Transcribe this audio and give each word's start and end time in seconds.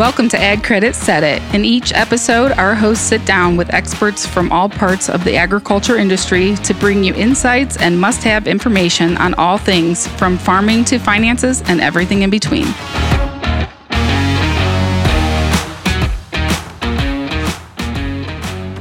Welcome 0.00 0.30
to 0.30 0.40
Ag 0.40 0.64
Credit 0.64 0.94
Set 0.94 1.22
It. 1.22 1.42
In 1.54 1.62
each 1.62 1.92
episode, 1.92 2.52
our 2.52 2.74
hosts 2.74 3.04
sit 3.04 3.22
down 3.26 3.58
with 3.58 3.74
experts 3.74 4.24
from 4.24 4.50
all 4.50 4.66
parts 4.66 5.10
of 5.10 5.24
the 5.24 5.36
agriculture 5.36 5.98
industry 5.98 6.54
to 6.64 6.72
bring 6.72 7.04
you 7.04 7.12
insights 7.12 7.76
and 7.76 8.00
must 8.00 8.22
have 8.22 8.46
information 8.46 9.18
on 9.18 9.34
all 9.34 9.58
things 9.58 10.06
from 10.06 10.38
farming 10.38 10.86
to 10.86 10.98
finances 10.98 11.60
and 11.66 11.82
everything 11.82 12.22
in 12.22 12.30
between. 12.30 12.64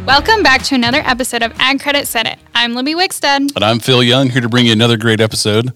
Welcome 0.06 0.42
back 0.42 0.64
to 0.64 0.76
another 0.76 1.02
episode 1.04 1.44
of 1.44 1.52
Ag 1.60 1.82
Credit 1.82 2.08
Set 2.08 2.28
It. 2.28 2.40
I'm 2.56 2.76
Libby 2.76 2.94
Wickstead. 2.94 3.54
And 3.56 3.66
I'm 3.66 3.80
Phil 3.80 4.04
Young, 4.04 4.30
here 4.30 4.40
to 4.40 4.48
bring 4.48 4.68
you 4.68 4.72
another 4.72 4.96
great 4.96 5.20
episode. 5.20 5.74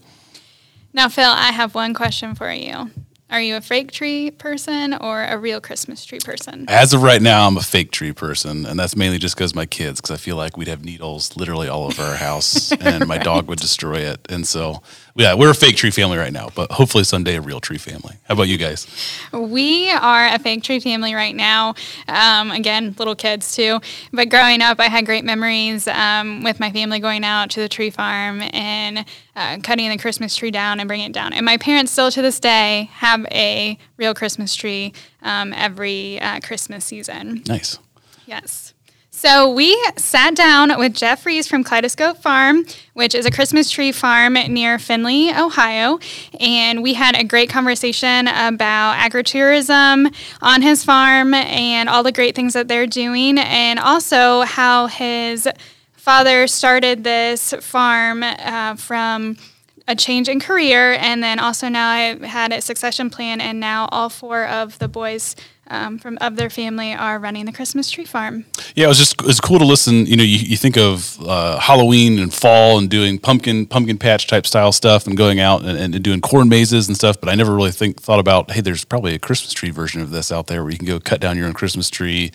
Now, 0.94 1.10
Phil, 1.10 1.28
I 1.28 1.52
have 1.52 1.74
one 1.74 1.92
question 1.92 2.34
for 2.34 2.50
you. 2.50 2.90
Are 3.34 3.42
you 3.42 3.56
a 3.56 3.60
fake 3.60 3.90
tree 3.90 4.30
person 4.30 4.94
or 4.94 5.24
a 5.24 5.36
real 5.36 5.60
Christmas 5.60 6.04
tree 6.04 6.20
person? 6.20 6.66
As 6.68 6.94
of 6.94 7.02
right 7.02 7.20
now, 7.20 7.48
I'm 7.48 7.56
a 7.56 7.62
fake 7.62 7.90
tree 7.90 8.12
person, 8.12 8.64
and 8.64 8.78
that's 8.78 8.94
mainly 8.94 9.18
just 9.18 9.34
because 9.34 9.56
my 9.56 9.66
kids, 9.66 10.00
because 10.00 10.12
I 10.12 10.18
feel 10.18 10.36
like 10.36 10.56
we'd 10.56 10.68
have 10.68 10.84
needles 10.84 11.36
literally 11.36 11.66
all 11.66 11.82
over 11.82 12.00
our 12.00 12.14
house, 12.14 12.70
and 12.80 13.08
my 13.08 13.18
dog 13.18 13.48
would 13.48 13.58
destroy 13.58 13.96
it. 13.96 14.24
And 14.28 14.46
so 14.46 14.82
yeah, 15.16 15.34
we're 15.34 15.50
a 15.50 15.54
fake 15.54 15.76
tree 15.76 15.90
family 15.90 16.18
right 16.18 16.32
now, 16.32 16.48
but 16.56 16.72
hopefully 16.72 17.04
someday 17.04 17.36
a 17.36 17.40
real 17.40 17.60
tree 17.60 17.78
family. 17.78 18.16
How 18.24 18.34
about 18.34 18.48
you 18.48 18.58
guys? 18.58 18.86
We 19.32 19.90
are 19.90 20.26
a 20.26 20.38
fake 20.40 20.64
tree 20.64 20.80
family 20.80 21.14
right 21.14 21.36
now. 21.36 21.74
Um, 22.08 22.50
again, 22.50 22.96
little 22.98 23.14
kids 23.14 23.54
too. 23.54 23.80
But 24.12 24.28
growing 24.28 24.60
up, 24.60 24.80
I 24.80 24.88
had 24.88 25.06
great 25.06 25.24
memories 25.24 25.86
um, 25.86 26.42
with 26.42 26.58
my 26.58 26.72
family 26.72 26.98
going 26.98 27.22
out 27.22 27.50
to 27.50 27.60
the 27.60 27.68
tree 27.68 27.90
farm 27.90 28.42
and 28.52 29.04
uh, 29.36 29.58
cutting 29.62 29.88
the 29.88 29.98
Christmas 29.98 30.34
tree 30.34 30.50
down 30.50 30.80
and 30.80 30.88
bringing 30.88 31.06
it 31.06 31.12
down. 31.12 31.32
And 31.32 31.46
my 31.46 31.58
parents 31.58 31.92
still 31.92 32.10
to 32.10 32.20
this 32.20 32.40
day 32.40 32.90
have 32.94 33.24
a 33.26 33.78
real 33.96 34.14
Christmas 34.14 34.56
tree 34.56 34.92
um, 35.22 35.52
every 35.52 36.20
uh, 36.20 36.40
Christmas 36.40 36.84
season. 36.84 37.44
Nice. 37.46 37.78
Yes. 38.26 38.73
So 39.16 39.48
we 39.48 39.80
sat 39.96 40.34
down 40.34 40.76
with 40.76 40.92
Jeff 40.92 41.24
Reese 41.24 41.46
from 41.46 41.62
Kaleidoscope 41.62 42.18
Farm, 42.18 42.66
which 42.94 43.14
is 43.14 43.24
a 43.24 43.30
Christmas 43.30 43.70
tree 43.70 43.92
farm 43.92 44.34
near 44.34 44.76
Findlay, 44.76 45.30
Ohio, 45.30 46.00
and 46.40 46.82
we 46.82 46.94
had 46.94 47.16
a 47.16 47.22
great 47.22 47.48
conversation 47.48 48.26
about 48.26 48.96
agritourism 48.98 50.12
on 50.42 50.62
his 50.62 50.84
farm 50.84 51.32
and 51.32 51.88
all 51.88 52.02
the 52.02 52.10
great 52.10 52.34
things 52.34 52.54
that 52.54 52.66
they're 52.66 52.88
doing, 52.88 53.38
and 53.38 53.78
also 53.78 54.42
how 54.42 54.88
his 54.88 55.48
father 55.92 56.48
started 56.48 57.04
this 57.04 57.54
farm 57.60 58.24
uh, 58.24 58.74
from 58.74 59.36
a 59.86 59.94
change 59.94 60.28
in 60.28 60.40
career, 60.40 60.94
and 60.94 61.22
then 61.22 61.38
also 61.38 61.68
now 61.68 61.88
I 61.88 62.26
had 62.26 62.52
a 62.52 62.60
succession 62.60 63.10
plan, 63.10 63.40
and 63.40 63.60
now 63.60 63.88
all 63.92 64.08
four 64.08 64.44
of 64.44 64.78
the 64.80 64.88
boys 64.88 65.36
um, 65.68 65.98
from 65.98 66.18
of 66.18 66.36
their 66.36 66.50
family 66.50 66.92
are 66.92 67.18
running 67.18 67.46
the 67.46 67.52
Christmas 67.52 67.90
tree 67.90 68.04
farm. 68.04 68.44
Yeah, 68.74 68.86
it 68.86 68.88
was 68.88 68.98
just 68.98 69.16
it's 69.24 69.40
cool 69.40 69.58
to 69.58 69.64
listen. 69.64 70.06
You 70.06 70.16
know, 70.16 70.22
you, 70.22 70.38
you 70.38 70.56
think 70.56 70.76
of 70.76 71.18
uh, 71.26 71.58
Halloween 71.58 72.18
and 72.18 72.32
fall 72.32 72.78
and 72.78 72.90
doing 72.90 73.18
pumpkin 73.18 73.66
pumpkin 73.66 73.98
patch 73.98 74.26
type 74.26 74.46
style 74.46 74.72
stuff 74.72 75.06
and 75.06 75.16
going 75.16 75.40
out 75.40 75.64
and, 75.64 75.94
and, 75.94 76.04
doing 76.04 76.20
corn 76.20 76.48
mazes 76.48 76.88
and 76.88 76.96
stuff, 76.96 77.20
but 77.20 77.28
I 77.28 77.34
never 77.34 77.54
really 77.54 77.70
think 77.70 78.00
thought 78.00 78.20
about 78.20 78.50
hey, 78.50 78.60
there's 78.60 78.84
probably 78.84 79.14
a 79.14 79.18
Christmas 79.18 79.52
tree 79.52 79.70
version 79.70 80.00
of 80.00 80.10
this 80.10 80.30
out 80.30 80.46
there 80.48 80.62
where 80.62 80.72
you 80.72 80.78
can 80.78 80.86
go 80.86 81.00
cut 81.00 81.20
down 81.20 81.36
your 81.36 81.46
own 81.46 81.54
Christmas 81.54 81.88
tree 81.88 82.30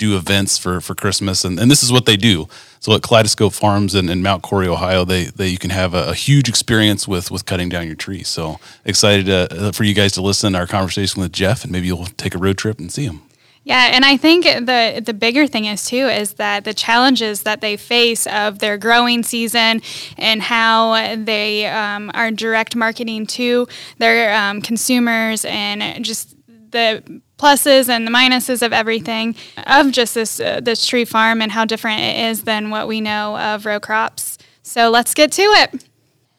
do 0.00 0.16
events 0.16 0.58
for 0.58 0.80
for 0.80 0.94
Christmas, 0.96 1.44
and, 1.44 1.60
and 1.60 1.70
this 1.70 1.82
is 1.82 1.92
what 1.92 2.06
they 2.06 2.16
do. 2.16 2.48
So 2.80 2.94
at 2.94 3.02
Kaleidoscope 3.02 3.52
Farms 3.52 3.94
in, 3.94 4.08
in 4.08 4.22
Mount 4.22 4.42
Cory, 4.42 4.66
Ohio, 4.66 5.04
they, 5.04 5.24
they 5.24 5.48
you 5.48 5.58
can 5.58 5.68
have 5.68 5.92
a, 5.92 6.08
a, 6.08 6.14
huge 6.14 6.48
experience 6.48 7.06
with 7.06 7.30
with 7.30 7.44
cutting 7.44 7.68
down 7.68 7.86
your 7.86 7.94
tree. 7.94 8.22
So 8.22 8.58
excited 8.86 9.26
to, 9.26 9.66
uh, 9.68 9.72
for 9.72 9.84
you 9.84 9.94
guys 9.94 10.12
to 10.12 10.22
listen 10.22 10.54
to 10.54 10.58
our 10.58 10.66
conversation 10.66 11.20
with 11.20 11.32
Jeff, 11.32 11.62
and 11.62 11.70
maybe 11.70 11.86
you'll 11.86 12.06
take 12.06 12.34
a 12.34 12.38
road 12.38 12.56
trip 12.56 12.78
and 12.78 12.90
see 12.90 13.04
him. 13.04 13.20
Yeah, 13.62 13.90
and 13.92 14.06
I 14.06 14.16
think 14.16 14.44
the 14.44 15.02
the 15.04 15.12
bigger 15.12 15.46
thing 15.46 15.66
is 15.66 15.84
too 15.84 16.08
is 16.08 16.34
that 16.34 16.64
the 16.64 16.72
challenges 16.72 17.42
that 17.42 17.60
they 17.60 17.76
face 17.76 18.26
of 18.26 18.58
their 18.58 18.78
growing 18.78 19.22
season 19.22 19.82
and 20.16 20.40
how 20.40 21.14
they 21.16 21.66
um, 21.66 22.10
are 22.14 22.30
direct 22.30 22.74
marketing 22.74 23.26
to 23.26 23.68
their 23.98 24.34
um, 24.34 24.62
consumers 24.62 25.44
and 25.44 26.02
just 26.02 26.34
the 26.70 27.22
pluses 27.38 27.88
and 27.88 28.06
the 28.06 28.10
minuses 28.10 28.62
of 28.62 28.72
everything 28.72 29.34
of 29.66 29.92
just 29.92 30.14
this 30.14 30.40
uh, 30.40 30.60
this 30.60 30.86
tree 30.86 31.04
farm 31.04 31.40
and 31.40 31.52
how 31.52 31.64
different 31.64 32.00
it 32.00 32.30
is 32.30 32.44
than 32.44 32.70
what 32.70 32.86
we 32.86 33.00
know 33.00 33.36
of 33.38 33.66
row 33.66 33.80
crops. 33.80 34.38
So 34.62 34.90
let's 34.90 35.14
get 35.14 35.32
to 35.32 35.42
it. 35.42 35.84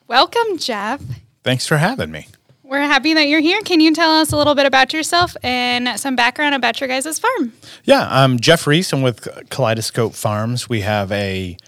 Welcome, 0.06 0.58
Jeff. 0.58 1.02
Thanks 1.42 1.66
for 1.66 1.78
having 1.78 2.10
me. 2.10 2.28
We're 2.62 2.80
happy 2.80 3.12
that 3.12 3.28
you're 3.28 3.40
here. 3.40 3.60
Can 3.62 3.80
you 3.80 3.92
tell 3.92 4.12
us 4.12 4.32
a 4.32 4.36
little 4.36 4.54
bit 4.54 4.64
about 4.64 4.94
yourself 4.94 5.36
and 5.42 6.00
some 6.00 6.16
background 6.16 6.54
about 6.54 6.80
your 6.80 6.88
guys' 6.88 7.18
farm? 7.18 7.52
Yeah, 7.84 8.06
I'm 8.10 8.40
Jeff 8.40 8.66
Reese. 8.66 8.94
I'm 8.94 9.02
with 9.02 9.28
Kaleidoscope 9.50 10.14
Farms. 10.14 10.70
We 10.70 10.80
have 10.80 11.12
a 11.12 11.58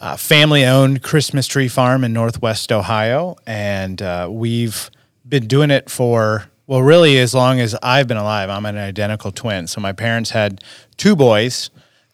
uh, 0.00 0.16
family 0.16 0.64
owned 0.64 1.02
Christmas 1.04 1.46
tree 1.46 1.68
farm 1.68 2.02
in 2.02 2.12
Northwest 2.12 2.72
Ohio, 2.72 3.36
and 3.46 4.02
uh, 4.02 4.28
we've 4.28 4.90
been 5.28 5.46
doing 5.46 5.70
it 5.70 5.88
for 5.88 6.49
well, 6.70 6.82
really, 6.82 7.18
as 7.18 7.34
long 7.34 7.58
as 7.58 7.74
I've 7.82 8.06
been 8.06 8.16
alive, 8.16 8.48
I'm 8.48 8.64
an 8.64 8.78
identical 8.78 9.32
twin. 9.32 9.66
So 9.66 9.80
my 9.80 9.90
parents 9.90 10.30
had 10.30 10.62
two 10.96 11.16
boys, 11.16 11.68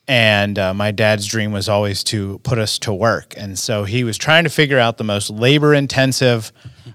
and 0.08 0.58
uh, 0.58 0.72
my 0.72 0.92
dad's 0.92 1.26
dream 1.26 1.52
was 1.52 1.68
always 1.68 2.02
to 2.04 2.38
put 2.38 2.58
us 2.58 2.78
to 2.78 2.94
work. 2.94 3.34
And 3.36 3.58
so 3.58 3.84
he 3.84 4.02
was 4.02 4.16
trying 4.16 4.44
to 4.44 4.50
figure 4.50 4.78
out 4.78 4.96
the 4.96 5.04
most 5.04 5.28
labor-intensive 5.28 6.52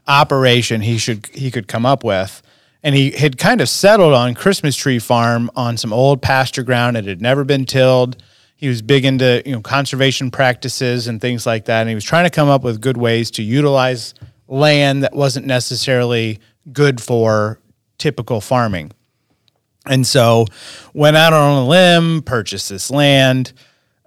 operation 0.07 0.81
he 0.81 0.97
should 0.97 1.27
he 1.27 1.51
could 1.51 1.67
come 1.67 1.85
up 1.85 2.03
with. 2.03 2.41
And 2.81 2.95
he 2.95 3.11
had 3.11 3.38
kind 3.38 3.61
of 3.61 3.69
settled 3.69 4.16
on 4.16 4.33
Christmas 4.33 4.75
Tree 4.75 4.97
Farm 4.97 5.51
on 5.55 5.77
some 5.77 5.94
old 5.94 6.19
pasture 6.19 6.63
ground. 6.63 6.97
It 6.97 7.05
had 7.05 7.21
never 7.21 7.44
been 7.44 7.66
tilled. 7.66 8.23
He 8.55 8.69
was 8.69 8.81
big 8.81 9.05
into 9.05 9.44
you 9.45 9.51
know 9.51 9.61
conservation 9.61 10.31
practices 10.31 11.05
and 11.05 11.21
things 11.21 11.45
like 11.45 11.66
that. 11.66 11.81
And 11.81 11.89
he 11.89 11.95
was 11.95 12.05
trying 12.05 12.23
to 12.23 12.31
come 12.31 12.50
up 12.50 12.63
with 12.63 12.81
good 12.81 12.97
ways 12.97 13.29
to 13.31 13.44
utilize 13.44 14.16
land 14.47 15.03
that 15.03 15.13
wasn't 15.13 15.45
necessarily 15.45 16.39
good 16.72 17.01
for 17.01 17.59
typical 17.97 18.41
farming. 18.41 18.91
And 19.85 20.05
so 20.05 20.45
went 20.94 21.17
out 21.17 21.33
on 21.33 21.63
a 21.63 21.67
limb, 21.67 22.22
purchased 22.22 22.69
this 22.69 22.91
land, 22.91 23.53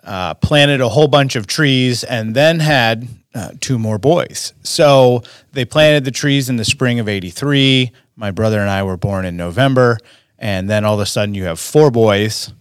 uh, 0.04 0.34
planted 0.34 0.80
a 0.80 0.88
whole 0.88 1.08
bunch 1.08 1.36
of 1.36 1.46
trees, 1.46 2.04
and 2.04 2.34
then 2.34 2.60
had 2.60 3.08
uh, 3.34 3.50
two 3.60 3.78
more 3.78 3.98
boys. 3.98 4.52
So 4.62 5.22
they 5.52 5.64
planted 5.64 6.04
the 6.04 6.10
trees 6.10 6.48
in 6.48 6.56
the 6.56 6.64
spring 6.64 7.00
of 7.00 7.08
83. 7.08 7.90
My 8.16 8.30
brother 8.30 8.60
and 8.60 8.70
I 8.70 8.82
were 8.84 8.96
born 8.96 9.24
in 9.24 9.36
November. 9.36 9.98
And 10.38 10.68
then 10.70 10.84
all 10.84 10.94
of 10.94 11.00
a 11.00 11.06
sudden 11.06 11.34
you 11.34 11.44
have 11.44 11.58
four 11.58 11.90
boys 11.90 12.52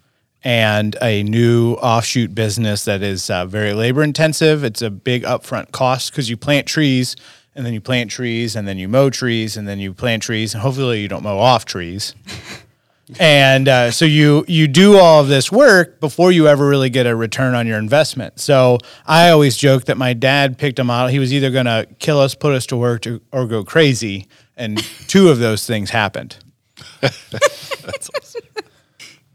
and 0.43 0.95
a 1.01 1.23
new 1.23 1.73
offshoot 1.75 2.33
business 2.35 2.85
that 2.85 3.01
is 3.01 3.29
uh, 3.29 3.45
very 3.45 3.73
labor 3.73 4.03
intensive. 4.03 4.63
It's 4.63 4.81
a 4.81 4.89
big 4.89 5.23
upfront 5.23 5.71
cost 5.71 6.11
because 6.11 6.29
you 6.29 6.37
plant 6.37 6.67
trees 6.67 7.15
and 7.55 7.65
then 7.65 7.73
you 7.73 7.81
plant 7.81 8.09
trees 8.11 8.55
and 8.55 8.67
then 8.67 8.77
you 8.77 8.87
mow 8.87 9.09
trees 9.09 9.57
and 9.57 9.67
then 9.67 9.79
you 9.79 9.93
plant 9.93 10.23
trees 10.23 10.53
and 10.53 10.61
hopefully 10.61 11.01
you 11.01 11.07
don't 11.07 11.23
mow 11.23 11.37
off 11.37 11.65
trees 11.65 12.15
and 13.19 13.67
uh, 13.67 13.91
so 13.91 14.05
you 14.05 14.43
you 14.47 14.67
do 14.67 14.97
all 14.97 15.21
of 15.21 15.27
this 15.27 15.51
work 15.51 15.99
before 15.99 16.31
you 16.31 16.47
ever 16.47 16.67
really 16.67 16.89
get 16.89 17.05
a 17.05 17.15
return 17.15 17.53
on 17.53 17.67
your 17.67 17.77
investment 17.77 18.39
so 18.39 18.77
i 19.05 19.29
always 19.29 19.57
joke 19.57 19.85
that 19.85 19.97
my 19.97 20.13
dad 20.13 20.57
picked 20.57 20.79
a 20.79 20.83
model 20.83 21.09
he 21.09 21.19
was 21.19 21.33
either 21.33 21.51
going 21.51 21.65
to 21.65 21.87
kill 21.99 22.19
us 22.19 22.33
put 22.33 22.53
us 22.53 22.65
to 22.65 22.77
work 22.77 23.01
to, 23.01 23.21
or 23.31 23.45
go 23.45 23.63
crazy 23.63 24.27
and 24.55 24.77
two 25.07 25.29
of 25.29 25.39
those 25.39 25.67
things 25.67 25.89
happened 25.89 26.37
that's 27.01 28.09
awesome 28.17 28.41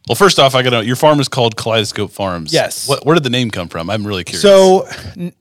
well, 0.08 0.16
first 0.16 0.38
off, 0.38 0.54
I 0.54 0.62
got 0.62 0.70
to. 0.70 0.86
Your 0.86 0.96
farm 0.96 1.20
is 1.20 1.28
called 1.28 1.56
Kaleidoscope 1.56 2.10
Farms. 2.10 2.50
Yes. 2.50 2.88
What, 2.88 3.04
where 3.04 3.12
did 3.12 3.24
the 3.24 3.30
name 3.30 3.50
come 3.50 3.68
from? 3.68 3.90
I'm 3.90 4.06
really 4.06 4.24
curious. 4.24 4.40
So, 4.40 4.88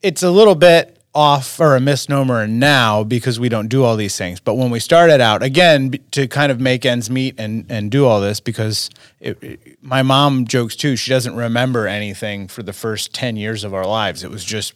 it's 0.02 0.24
a 0.24 0.30
little 0.30 0.56
bit 0.56 0.97
off 1.18 1.60
or 1.60 1.76
a 1.76 1.80
misnomer 1.80 2.46
now 2.46 3.04
because 3.04 3.40
we 3.40 3.50
don't 3.50 3.70
do 3.70 3.84
all 3.84 3.96
these 3.96 4.16
things. 4.16 4.40
But 4.40 4.54
when 4.54 4.70
we 4.70 4.80
started 4.80 5.20
out, 5.20 5.42
again, 5.42 5.96
to 6.12 6.28
kind 6.28 6.52
of 6.52 6.60
make 6.62 6.86
ends 6.86 7.10
meet 7.10 7.40
and, 7.40 7.66
and 7.70 7.90
do 7.90 8.06
all 8.06 8.22
this, 8.22 8.40
because 8.40 8.92
it, 9.20 9.42
it, 9.42 9.84
my 9.84 10.04
mom 10.04 10.46
jokes 10.46 10.76
too, 10.76 10.96
she 10.96 11.10
doesn't 11.10 11.36
remember 11.36 11.88
anything 11.88 12.48
for 12.48 12.62
the 12.62 12.72
first 12.72 13.16
10 13.16 13.36
years 13.36 13.64
of 13.64 13.74
our 13.74 13.88
lives. 13.88 14.24
It 14.24 14.30
was 14.30 14.46
just 14.46 14.74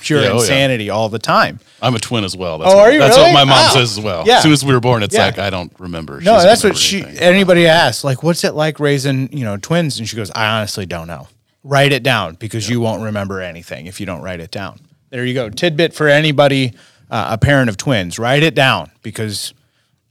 pure 0.00 0.22
yeah, 0.22 0.32
insanity 0.32 0.84
oh 0.84 0.94
yeah. 0.94 0.98
all 0.98 1.08
the 1.10 1.18
time. 1.18 1.60
I'm 1.82 1.94
a 1.94 1.98
twin 1.98 2.24
as 2.24 2.34
well. 2.34 2.56
That's 2.56 2.72
oh, 2.72 2.78
what, 2.78 2.88
are 2.88 2.92
you 2.92 2.98
That's 2.98 3.18
really? 3.18 3.34
what 3.34 3.34
my 3.34 3.44
mom 3.44 3.64
wow. 3.64 3.68
says 3.68 3.98
as 3.98 4.02
well. 4.02 4.24
Yeah. 4.26 4.38
As 4.38 4.44
soon 4.44 4.52
as 4.52 4.64
we 4.64 4.72
were 4.72 4.80
born, 4.80 5.02
it's 5.02 5.14
yeah. 5.14 5.26
like, 5.26 5.38
I 5.38 5.50
don't 5.50 5.70
remember. 5.78 6.22
No, 6.22 6.40
that's 6.40 6.64
what 6.64 6.78
she, 6.78 7.02
anything. 7.02 7.18
anybody 7.18 7.66
asks, 7.66 8.02
like, 8.02 8.22
what's 8.22 8.44
it 8.44 8.54
like 8.54 8.80
raising, 8.80 9.30
you 9.30 9.44
know, 9.44 9.58
twins? 9.58 9.98
And 9.98 10.08
she 10.08 10.16
goes, 10.16 10.30
I 10.30 10.46
honestly 10.56 10.86
don't 10.86 11.06
know. 11.06 11.28
Write 11.62 11.92
it 11.92 12.02
down 12.02 12.36
because 12.36 12.66
you 12.66 12.80
won't 12.80 13.02
remember 13.02 13.42
anything 13.42 13.84
if 13.86 14.00
you 14.00 14.06
don't 14.06 14.22
write 14.22 14.40
it 14.40 14.50
down. 14.50 14.80
There 15.10 15.24
you 15.24 15.34
go. 15.34 15.48
Tidbit 15.50 15.94
for 15.94 16.08
anybody, 16.08 16.74
uh, 17.10 17.28
a 17.32 17.38
parent 17.38 17.68
of 17.68 17.76
twins. 17.76 18.18
Write 18.18 18.42
it 18.42 18.54
down 18.54 18.90
because 19.02 19.54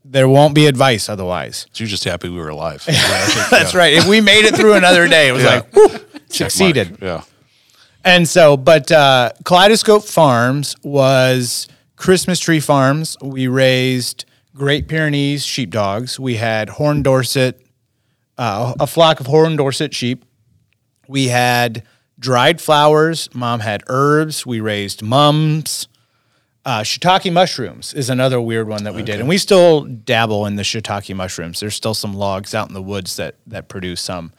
there 0.03 0.29
won't 0.29 0.55
be 0.55 0.67
advice 0.67 1.09
otherwise. 1.09 1.67
So 1.73 1.83
you're 1.83 1.89
just 1.89 2.03
happy 2.03 2.29
we 2.29 2.37
were 2.37 2.49
alive. 2.49 2.83
That's 2.85 3.73
yeah. 3.73 3.79
right. 3.79 3.93
If 3.93 4.07
we 4.07 4.21
made 4.21 4.45
it 4.45 4.55
through 4.55 4.73
another 4.73 5.07
day, 5.07 5.29
it 5.29 5.31
was 5.31 5.43
yeah. 5.43 5.55
like, 5.55 5.73
whew, 5.73 5.99
succeeded. 6.29 6.97
Yeah. 7.01 7.23
And 8.03 8.27
so, 8.27 8.55
but 8.55 8.91
uh, 8.91 9.31
Kaleidoscope 9.43 10.03
Farms 10.03 10.75
was 10.83 11.67
Christmas 11.95 12.39
tree 12.39 12.59
farms. 12.59 13.17
We 13.19 13.47
raised 13.47 14.25
Great 14.53 14.87
Pyrenees 14.87 15.43
sheepdogs. 15.43 16.19
We 16.19 16.35
had 16.35 16.69
Horn 16.69 17.01
Dorset 17.01 17.65
uh, 18.37 18.73
a 18.79 18.87
flock 18.87 19.19
of 19.19 19.27
Horn 19.27 19.55
Dorset 19.55 19.93
sheep. 19.93 20.25
We 21.07 21.27
had 21.27 21.83
dried 22.19 22.61
flowers. 22.61 23.29
Mom 23.33 23.59
had 23.59 23.83
herbs. 23.87 24.45
We 24.45 24.59
raised 24.59 25.01
mums. 25.01 25.87
Uh, 26.65 26.81
shiitake 26.81 27.31
mushrooms 27.31 27.93
is 27.93 28.09
another 28.09 28.41
weird 28.41 28.67
one 28.67 28.85
that 28.85 28.95
we 28.95 29.03
did, 29.03 29.19
and 29.19 29.29
we 29.29 29.37
still 29.37 29.83
dabble 29.83 30.47
in 30.47 30.55
the 30.55 30.63
shiitake 30.63 31.15
mushrooms. 31.15 31.59
There's 31.59 31.75
still 31.75 31.93
some 31.93 32.15
logs 32.15 32.55
out 32.55 32.67
in 32.67 32.73
the 32.73 32.81
woods 32.81 33.17
that 33.17 33.35
that 33.45 33.67
produce 33.67 34.01
some, 34.01 34.33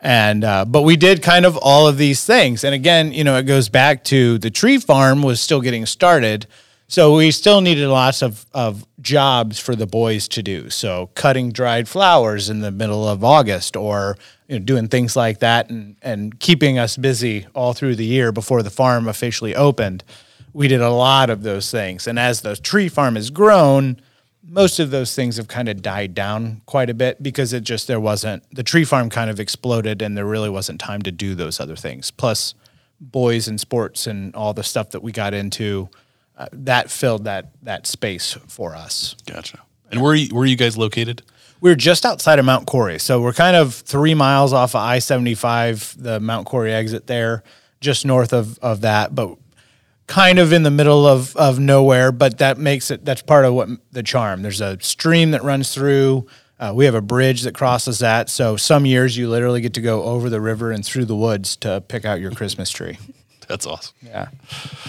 and 0.00 0.42
uh, 0.42 0.64
but 0.64 0.82
we 0.82 0.96
did 0.96 1.22
kind 1.22 1.46
of 1.46 1.56
all 1.56 1.86
of 1.86 1.96
these 1.96 2.24
things. 2.24 2.64
And 2.64 2.74
again, 2.74 3.12
you 3.12 3.22
know, 3.22 3.36
it 3.36 3.44
goes 3.44 3.68
back 3.68 4.02
to 4.04 4.38
the 4.38 4.50
tree 4.50 4.78
farm 4.78 5.22
was 5.22 5.40
still 5.40 5.60
getting 5.60 5.86
started, 5.86 6.48
so 6.88 7.14
we 7.14 7.30
still 7.30 7.60
needed 7.60 7.86
lots 7.86 8.22
of 8.22 8.44
of 8.52 8.84
jobs 9.00 9.60
for 9.60 9.76
the 9.76 9.86
boys 9.86 10.26
to 10.28 10.42
do. 10.42 10.70
So 10.70 11.10
cutting 11.14 11.52
dried 11.52 11.88
flowers 11.88 12.50
in 12.50 12.58
the 12.58 12.72
middle 12.72 13.06
of 13.06 13.22
August, 13.22 13.76
or 13.76 14.18
you 14.48 14.58
know, 14.58 14.64
doing 14.64 14.88
things 14.88 15.14
like 15.14 15.38
that, 15.38 15.70
and 15.70 15.96
and 16.02 16.38
keeping 16.40 16.78
us 16.78 16.96
busy 16.96 17.46
all 17.54 17.72
through 17.72 17.96
the 17.96 18.04
year 18.04 18.32
before 18.32 18.62
the 18.62 18.70
farm 18.70 19.06
officially 19.06 19.54
opened 19.54 20.02
we 20.52 20.68
did 20.68 20.80
a 20.80 20.90
lot 20.90 21.30
of 21.30 21.42
those 21.42 21.70
things. 21.70 22.06
And 22.06 22.18
as 22.18 22.40
the 22.40 22.56
tree 22.56 22.88
farm 22.88 23.14
has 23.14 23.30
grown, 23.30 24.00
most 24.42 24.80
of 24.80 24.90
those 24.90 25.14
things 25.14 25.36
have 25.36 25.48
kind 25.48 25.68
of 25.68 25.82
died 25.82 26.14
down 26.14 26.62
quite 26.66 26.90
a 26.90 26.94
bit 26.94 27.22
because 27.22 27.52
it 27.52 27.62
just 27.62 27.86
there 27.86 28.00
wasn't 28.00 28.42
the 28.54 28.62
tree 28.62 28.84
farm 28.84 29.10
kind 29.10 29.30
of 29.30 29.38
exploded 29.38 30.00
and 30.02 30.16
there 30.16 30.24
really 30.24 30.48
wasn't 30.48 30.80
time 30.80 31.02
to 31.02 31.12
do 31.12 31.34
those 31.34 31.60
other 31.60 31.76
things. 31.76 32.10
Plus, 32.10 32.54
boys 33.00 33.46
and 33.46 33.60
sports 33.60 34.08
and 34.08 34.34
all 34.34 34.52
the 34.52 34.64
stuff 34.64 34.90
that 34.90 35.00
we 35.00 35.12
got 35.12 35.32
into 35.32 35.88
uh, 36.36 36.48
that 36.50 36.90
filled 36.90 37.24
that 37.24 37.52
that 37.62 37.86
space 37.86 38.36
for 38.48 38.74
us. 38.74 39.14
Gotcha. 39.26 39.60
And 39.92 40.02
where 40.02 40.16
you, 40.16 40.34
where 40.34 40.42
are 40.42 40.46
you 40.46 40.56
guys 40.56 40.76
located? 40.76 41.22
We're 41.60 41.74
just 41.74 42.06
outside 42.06 42.38
of 42.38 42.44
Mount 42.44 42.66
Cory, 42.66 42.98
so 42.98 43.20
we're 43.20 43.32
kind 43.32 43.56
of 43.56 43.74
three 43.74 44.14
miles 44.14 44.52
off 44.52 44.74
of 44.74 44.82
I 44.82 44.98
seventy 44.98 45.34
five, 45.34 45.94
the 45.98 46.20
Mount 46.20 46.46
Cory 46.46 46.72
exit 46.72 47.06
there, 47.06 47.42
just 47.80 48.06
north 48.06 48.32
of 48.32 48.58
of 48.60 48.80
that, 48.82 49.14
but 49.14 49.36
kind 50.08 50.38
of 50.40 50.52
in 50.52 50.64
the 50.64 50.70
middle 50.70 51.06
of, 51.06 51.36
of 51.36 51.60
nowhere, 51.60 52.10
but 52.10 52.38
that 52.38 52.58
makes 52.58 52.90
it, 52.90 53.04
that's 53.04 53.22
part 53.22 53.44
of 53.44 53.54
what 53.54 53.68
the 53.92 54.02
charm. 54.02 54.42
There's 54.42 54.60
a 54.60 54.80
stream 54.80 55.30
that 55.30 55.44
runs 55.44 55.72
through. 55.72 56.26
Uh, 56.58 56.72
we 56.74 56.86
have 56.86 56.94
a 56.94 57.02
bridge 57.02 57.42
that 57.42 57.54
crosses 57.54 58.00
that. 58.00 58.28
So 58.28 58.56
some 58.56 58.84
years 58.84 59.16
you 59.16 59.28
literally 59.28 59.60
get 59.60 59.74
to 59.74 59.80
go 59.80 60.02
over 60.02 60.28
the 60.28 60.40
river 60.40 60.72
and 60.72 60.84
through 60.84 61.04
the 61.04 61.14
woods 61.14 61.54
to 61.56 61.82
pick 61.82 62.04
out 62.04 62.20
your 62.20 62.32
Christmas 62.32 62.70
tree. 62.70 62.98
That's 63.48 63.66
awesome. 63.66 63.94
Yeah. 64.02 64.28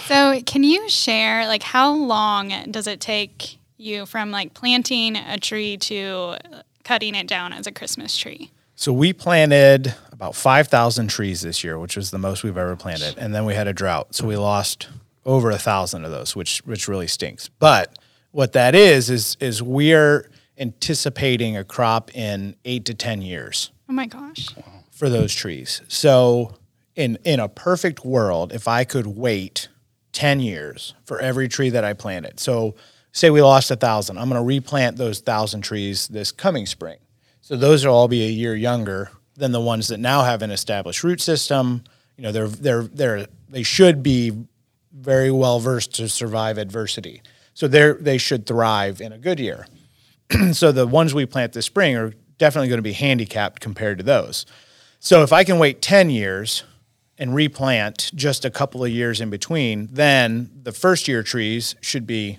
So, 0.06 0.42
can 0.44 0.64
you 0.64 0.86
share 0.90 1.46
like 1.46 1.62
how 1.62 1.94
long 1.94 2.52
does 2.70 2.86
it 2.86 3.00
take 3.00 3.56
you 3.80 4.06
from 4.06 4.30
like 4.30 4.54
planting 4.54 5.16
a 5.16 5.38
tree 5.38 5.76
to 5.78 6.36
cutting 6.84 7.14
it 7.14 7.26
down 7.26 7.52
as 7.52 7.66
a 7.66 7.72
Christmas 7.72 8.16
tree? 8.16 8.50
So 8.74 8.92
we 8.92 9.12
planted 9.12 9.94
about 10.10 10.34
5,000 10.34 11.08
trees 11.08 11.42
this 11.42 11.62
year, 11.62 11.78
which 11.78 11.96
was 11.96 12.10
the 12.10 12.18
most 12.18 12.42
we've 12.44 12.56
ever 12.56 12.76
planted. 12.76 13.18
And 13.18 13.34
then 13.34 13.44
we 13.44 13.54
had 13.54 13.68
a 13.68 13.72
drought. 13.74 14.14
So 14.14 14.26
we 14.26 14.36
lost 14.36 14.88
over 15.26 15.50
a 15.50 15.58
thousand 15.58 16.04
of 16.06 16.10
those, 16.10 16.34
which 16.34 16.60
which 16.64 16.88
really 16.88 17.06
stinks. 17.06 17.48
But 17.48 17.98
what 18.30 18.52
that 18.54 18.74
is 18.74 19.10
is 19.10 19.36
is 19.40 19.62
we're 19.62 20.30
anticipating 20.58 21.56
a 21.56 21.64
crop 21.64 22.14
in 22.16 22.54
eight 22.64 22.84
to 22.86 22.94
ten 22.94 23.20
years 23.22 23.70
Oh 23.88 23.92
my 23.92 24.06
gosh. 24.06 24.48
for 24.90 25.08
those 25.10 25.34
trees. 25.34 25.82
So 25.88 26.54
in 26.96 27.18
in 27.24 27.38
a 27.40 27.48
perfect 27.48 28.04
world, 28.04 28.52
if 28.52 28.66
I 28.66 28.84
could 28.84 29.06
wait 29.06 29.68
ten 30.12 30.40
years 30.40 30.94
for 31.04 31.20
every 31.20 31.48
tree 31.48 31.70
that 31.70 31.84
I 31.84 31.92
planted, 31.92 32.40
so 32.40 32.74
say 33.12 33.30
we 33.30 33.42
lost 33.42 33.70
a 33.70 33.76
thousand, 33.76 34.18
I'm 34.18 34.28
going 34.28 34.40
to 34.40 34.46
replant 34.46 34.96
those 34.96 35.20
thousand 35.20 35.62
trees 35.62 36.08
this 36.08 36.32
coming 36.32 36.66
spring. 36.66 36.98
So 37.40 37.56
those 37.56 37.84
will 37.84 37.94
all 37.94 38.08
be 38.08 38.24
a 38.24 38.30
year 38.30 38.54
younger 38.54 39.10
than 39.36 39.52
the 39.52 39.60
ones 39.60 39.88
that 39.88 39.98
now 39.98 40.22
have 40.22 40.42
an 40.42 40.50
established 40.50 41.02
root 41.02 41.20
system. 41.20 41.84
You 42.16 42.24
know, 42.24 42.32
they're 42.32 42.48
they're 42.48 42.82
they're 42.82 43.26
they 43.48 43.62
should 43.62 44.02
be 44.02 44.32
very 44.92 45.30
well 45.30 45.58
versed 45.58 45.94
to 45.96 46.08
survive 46.08 46.58
adversity. 46.58 47.22
So 47.54 47.66
they 47.66 47.92
they 47.92 48.18
should 48.18 48.46
thrive 48.46 49.00
in 49.00 49.12
a 49.12 49.18
good 49.18 49.40
year. 49.40 49.66
so 50.52 50.70
the 50.70 50.86
ones 50.86 51.14
we 51.14 51.26
plant 51.26 51.52
this 51.52 51.66
spring 51.66 51.96
are 51.96 52.14
definitely 52.38 52.68
going 52.68 52.78
to 52.78 52.82
be 52.82 52.92
handicapped 52.92 53.60
compared 53.60 53.98
to 53.98 54.04
those. 54.04 54.46
So 54.98 55.22
if 55.22 55.32
I 55.32 55.44
can 55.44 55.58
wait 55.58 55.82
10 55.82 56.10
years 56.10 56.64
and 57.18 57.34
replant 57.34 58.10
just 58.14 58.44
a 58.44 58.50
couple 58.50 58.84
of 58.84 58.90
years 58.90 59.20
in 59.20 59.30
between, 59.30 59.88
then 59.92 60.50
the 60.62 60.72
first 60.72 61.08
year 61.08 61.22
trees 61.22 61.74
should 61.80 62.06
be 62.06 62.38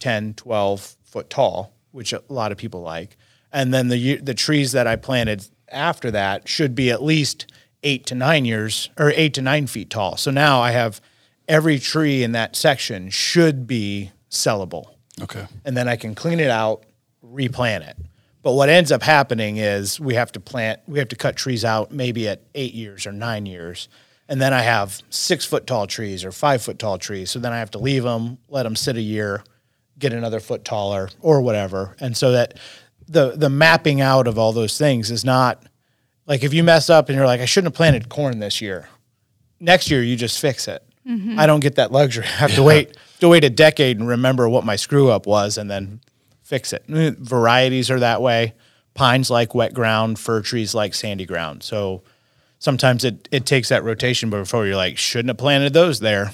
10, 0.00 0.34
12 0.34 0.96
foot 1.04 1.30
tall, 1.30 1.72
which 1.92 2.12
a 2.12 2.22
lot 2.28 2.52
of 2.52 2.58
people 2.58 2.80
like. 2.82 3.16
And 3.52 3.72
then 3.72 3.88
the 3.88 4.16
the 4.16 4.34
trees 4.34 4.72
that 4.72 4.86
I 4.86 4.96
planted 4.96 5.46
after 5.70 6.10
that 6.10 6.48
should 6.48 6.74
be 6.74 6.90
at 6.90 7.02
least 7.02 7.46
8 7.82 8.04
to 8.06 8.14
9 8.14 8.44
years 8.44 8.90
or 8.98 9.12
8 9.14 9.34
to 9.34 9.42
9 9.42 9.66
feet 9.66 9.90
tall. 9.90 10.16
So 10.16 10.30
now 10.30 10.60
I 10.60 10.72
have 10.72 11.00
every 11.46 11.78
tree 11.78 12.22
in 12.22 12.32
that 12.32 12.56
section 12.56 13.08
should 13.10 13.66
be 13.66 14.10
sellable 14.30 14.94
Okay. 15.22 15.46
and 15.64 15.76
then 15.76 15.88
I 15.88 15.96
can 15.96 16.14
clean 16.14 16.40
it 16.40 16.50
out, 16.50 16.84
replant 17.22 17.84
it. 17.84 17.96
But 18.42 18.52
what 18.52 18.68
ends 18.68 18.92
up 18.92 19.02
happening 19.02 19.56
is 19.56 19.98
we 19.98 20.14
have 20.14 20.30
to 20.32 20.40
plant, 20.40 20.80
we 20.86 20.98
have 20.98 21.08
to 21.08 21.16
cut 21.16 21.36
trees 21.36 21.64
out 21.64 21.90
maybe 21.90 22.28
at 22.28 22.42
eight 22.54 22.74
years 22.74 23.06
or 23.06 23.12
nine 23.12 23.46
years. 23.46 23.88
And 24.28 24.40
then 24.42 24.52
I 24.52 24.60
have 24.60 25.00
six 25.10 25.44
foot 25.46 25.66
tall 25.66 25.86
trees 25.86 26.24
or 26.24 26.32
five 26.32 26.62
foot 26.62 26.78
tall 26.78 26.98
trees. 26.98 27.30
So 27.30 27.38
then 27.38 27.52
I 27.52 27.58
have 27.58 27.70
to 27.72 27.78
leave 27.78 28.02
them, 28.02 28.38
let 28.48 28.64
them 28.64 28.76
sit 28.76 28.96
a 28.96 29.00
year, 29.00 29.42
get 29.98 30.12
another 30.12 30.40
foot 30.40 30.64
taller 30.64 31.10
or 31.20 31.40
whatever. 31.40 31.96
And 32.00 32.16
so 32.16 32.32
that 32.32 32.58
the, 33.08 33.32
the 33.36 33.48
mapping 33.50 34.00
out 34.00 34.26
of 34.26 34.38
all 34.38 34.52
those 34.52 34.78
things 34.78 35.10
is 35.10 35.24
not 35.24 35.62
like 36.26 36.42
if 36.42 36.52
you 36.52 36.62
mess 36.62 36.90
up 36.90 37.08
and 37.08 37.16
you're 37.16 37.26
like, 37.26 37.40
I 37.40 37.46
shouldn't 37.46 37.72
have 37.72 37.76
planted 37.76 38.08
corn 38.08 38.38
this 38.38 38.60
year. 38.60 38.88
Next 39.60 39.90
year, 39.90 40.02
you 40.02 40.14
just 40.14 40.38
fix 40.40 40.68
it. 40.68 40.82
I 41.38 41.46
don't 41.46 41.60
get 41.60 41.76
that 41.76 41.90
luxury. 41.90 42.24
I 42.26 42.28
have 42.28 42.54
to 42.56 42.62
wait 42.62 42.94
to 43.20 43.28
wait 43.28 43.42
a 43.42 43.48
decade 43.50 43.98
and 43.98 44.06
remember 44.06 44.46
what 44.46 44.62
my 44.62 44.76
screw 44.76 45.08
up 45.10 45.26
was 45.26 45.56
and 45.56 45.70
then 45.70 46.00
fix 46.42 46.74
it. 46.74 46.84
Mm, 46.86 47.16
Varieties 47.18 47.90
are 47.90 47.98
that 48.00 48.20
way. 48.20 48.52
Pines 48.92 49.30
like 49.30 49.54
wet 49.54 49.72
ground, 49.72 50.18
fir 50.18 50.42
trees 50.42 50.74
like 50.74 50.92
sandy 50.94 51.24
ground. 51.24 51.62
So 51.62 52.02
sometimes 52.58 53.04
it, 53.04 53.26
it 53.32 53.46
takes 53.46 53.70
that 53.70 53.84
rotation 53.84 54.28
before 54.28 54.66
you're 54.66 54.76
like, 54.76 54.98
shouldn't 54.98 55.30
have 55.30 55.38
planted 55.38 55.72
those 55.72 55.98
there. 55.98 56.30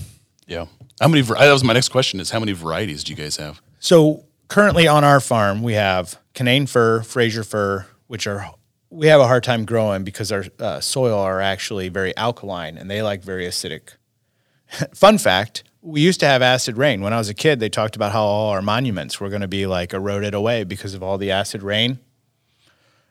Yeah. 0.49 0.67
How 1.01 1.09
many? 1.09 1.23
That 1.23 1.53
was 1.53 1.65
my 1.65 1.73
next 1.73 1.89
question. 1.89 2.21
Is 2.21 2.31
how 2.31 2.41
many 2.41 2.53
varieties 2.53 3.05
do 3.05 3.13
you 3.13 3.17
guys 3.17 3.37
have? 3.37 3.61
So 3.81 4.25
currently 4.49 4.87
on 4.87 5.05
our 5.05 5.21
farm, 5.21 5.63
we 5.63 5.75
have 5.75 6.19
Canaan 6.35 6.67
fir, 6.67 7.03
Fraser 7.03 7.45
fir, 7.45 7.87
which 8.07 8.27
are 8.27 8.51
we 8.91 9.09
have 9.09 9.21
a 9.21 9.27
hard 9.27 9.43
time 9.43 9.65
growing 9.65 10.05
because 10.05 10.31
our 10.31 10.45
uh, 10.61 10.81
soil 10.81 11.19
are 11.19 11.41
actually 11.41 11.89
very 11.89 12.17
alkaline 12.17 12.79
and 12.79 12.91
they 12.91 13.03
like 13.03 13.23
very 13.23 13.47
acidic. 13.47 13.97
Fun 14.95 15.19
fact: 15.19 15.65
we 15.83 16.01
used 16.01 16.21
to 16.21 16.27
have 16.27 16.43
acid 16.43 16.79
rain. 16.79 17.01
When 17.01 17.13
I 17.13 17.19
was 17.19 17.29
a 17.29 17.35
kid, 17.35 17.59
they 17.59 17.69
talked 17.69 17.97
about 17.97 18.13
how 18.13 18.23
all 18.23 18.51
our 18.51 18.63
monuments 18.63 19.21
were 19.21 19.29
going 19.29 19.43
to 19.43 19.49
be 19.49 19.67
like 19.67 19.93
eroded 19.93 20.33
away 20.33 20.65
because 20.65 20.95
of 20.95 21.03
all 21.03 21.19
the 21.19 21.31
acid 21.31 21.63
rain. 21.63 21.99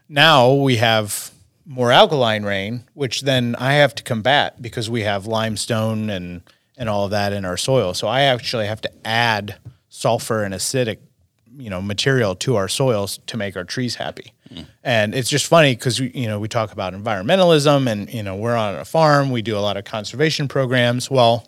Now 0.07 0.53
we 0.53 0.77
have 0.77 1.31
more 1.65 1.91
alkaline 1.91 2.43
rain, 2.43 2.85
which 2.93 3.21
then 3.21 3.55
I 3.57 3.73
have 3.73 3.95
to 3.95 4.03
combat 4.03 4.61
because 4.61 4.89
we 4.89 5.01
have 5.01 5.27
limestone 5.27 6.09
and 6.09 6.41
and 6.77 6.89
all 6.89 7.05
of 7.05 7.11
that 7.11 7.33
in 7.33 7.45
our 7.45 7.57
soil. 7.57 7.93
So 7.93 8.07
I 8.07 8.21
actually 8.21 8.67
have 8.67 8.81
to 8.81 8.91
add 9.05 9.57
sulfur 9.89 10.43
and 10.43 10.53
acidic, 10.53 10.97
you 11.55 11.69
know, 11.69 11.81
material 11.81 12.35
to 12.35 12.55
our 12.55 12.67
soils 12.67 13.19
to 13.27 13.37
make 13.37 13.55
our 13.55 13.63
trees 13.63 13.95
happy. 13.95 14.33
Hmm. 14.51 14.61
And 14.83 15.15
it's 15.15 15.29
just 15.29 15.45
funny 15.47 15.75
because 15.75 15.99
you 15.99 16.27
know 16.27 16.39
we 16.39 16.47
talk 16.47 16.71
about 16.71 16.93
environmentalism 16.93 17.87
and 17.87 18.11
you 18.13 18.23
know 18.23 18.35
we're 18.35 18.55
on 18.55 18.75
a 18.75 18.85
farm, 18.85 19.31
we 19.31 19.41
do 19.41 19.57
a 19.57 19.59
lot 19.59 19.77
of 19.77 19.85
conservation 19.85 20.47
programs. 20.47 21.09
Well, 21.09 21.47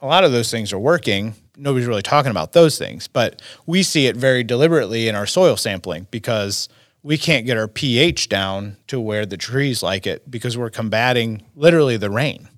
a 0.00 0.06
lot 0.06 0.24
of 0.24 0.32
those 0.32 0.50
things 0.50 0.72
are 0.72 0.78
working. 0.78 1.34
Nobody's 1.56 1.86
really 1.86 2.02
talking 2.02 2.30
about 2.30 2.52
those 2.52 2.78
things, 2.78 3.06
but 3.06 3.42
we 3.66 3.82
see 3.82 4.06
it 4.06 4.16
very 4.16 4.42
deliberately 4.42 5.08
in 5.08 5.14
our 5.14 5.26
soil 5.26 5.56
sampling 5.56 6.06
because 6.10 6.68
we 7.02 7.18
can't 7.18 7.46
get 7.46 7.56
our 7.56 7.68
pH 7.68 8.28
down 8.28 8.76
to 8.86 9.00
where 9.00 9.26
the 9.26 9.36
trees 9.36 9.82
like 9.82 10.06
it 10.06 10.30
because 10.30 10.56
we're 10.56 10.70
combating 10.70 11.42
literally 11.54 11.96
the 11.96 12.10
rain, 12.10 12.48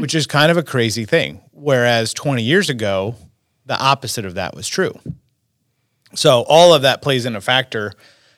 which 0.00 0.14
is 0.14 0.26
kind 0.26 0.50
of 0.50 0.56
a 0.56 0.62
crazy 0.62 1.04
thing. 1.04 1.40
Whereas 1.52 2.14
20 2.14 2.42
years 2.42 2.70
ago, 2.70 3.16
the 3.66 3.78
opposite 3.78 4.24
of 4.24 4.34
that 4.34 4.54
was 4.54 4.68
true. 4.68 4.98
So 6.14 6.42
all 6.48 6.74
of 6.74 6.82
that 6.82 7.02
plays 7.02 7.26
in 7.26 7.36
a 7.36 7.40
factor, 7.40 7.92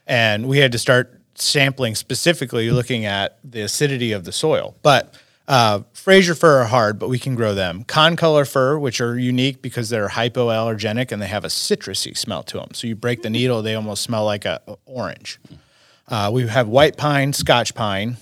and 0.06 0.46
we 0.46 0.58
had 0.58 0.72
to 0.72 0.78
start 0.78 1.18
sampling 1.34 1.94
specifically 1.94 2.70
looking 2.70 3.04
at 3.04 3.38
the 3.42 3.62
acidity 3.62 4.12
of 4.12 4.24
the 4.24 4.32
soil. 4.32 4.76
But 4.82 5.14
uh, 5.48 5.80
Fraser 5.92 6.34
fir 6.34 6.62
are 6.62 6.64
hard, 6.66 6.98
but 6.98 7.08
we 7.08 7.18
can 7.18 7.34
grow 7.34 7.54
them. 7.54 7.84
Concolor 7.84 8.50
fir, 8.50 8.78
which 8.78 9.00
are 9.00 9.18
unique 9.18 9.62
because 9.62 9.88
they're 9.88 10.08
hypoallergenic 10.08 11.10
and 11.12 11.20
they 11.20 11.26
have 11.26 11.44
a 11.44 11.48
citrusy 11.48 12.16
smell 12.16 12.42
to 12.44 12.58
them. 12.58 12.68
So 12.74 12.86
you 12.86 12.94
break 12.94 13.22
the 13.22 13.30
needle, 13.30 13.62
they 13.62 13.74
almost 13.74 14.02
smell 14.02 14.24
like 14.24 14.44
a, 14.44 14.60
a 14.66 14.76
orange. 14.86 15.40
Uh, 16.08 16.30
we 16.32 16.46
have 16.46 16.68
white 16.68 16.96
pine, 16.96 17.32
Scotch 17.32 17.74
pine, 17.74 18.18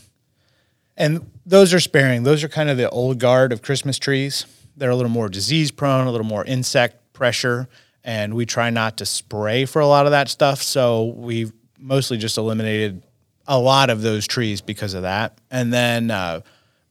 and 1.00 1.30
those 1.46 1.72
are 1.74 1.80
sparing. 1.80 2.22
Those 2.22 2.44
are 2.44 2.48
kind 2.48 2.68
of 2.70 2.76
the 2.76 2.88
old 2.90 3.18
guard 3.18 3.52
of 3.52 3.62
Christmas 3.62 3.98
trees. 3.98 4.46
They're 4.76 4.90
a 4.90 4.96
little 4.96 5.10
more 5.10 5.28
disease 5.28 5.70
prone, 5.70 6.06
a 6.06 6.10
little 6.10 6.26
more 6.26 6.44
insect 6.44 7.12
pressure, 7.12 7.68
and 8.04 8.34
we 8.34 8.46
try 8.46 8.70
not 8.70 8.98
to 8.98 9.06
spray 9.06 9.64
for 9.64 9.80
a 9.80 9.86
lot 9.86 10.06
of 10.06 10.12
that 10.12 10.28
stuff. 10.28 10.62
So 10.62 11.06
we 11.16 11.50
mostly 11.78 12.18
just 12.18 12.38
eliminated 12.38 13.02
a 13.46 13.58
lot 13.58 13.90
of 13.90 14.02
those 14.02 14.26
trees 14.26 14.60
because 14.60 14.94
of 14.94 15.02
that. 15.02 15.38
And 15.50 15.72
then 15.72 16.10
uh, 16.10 16.42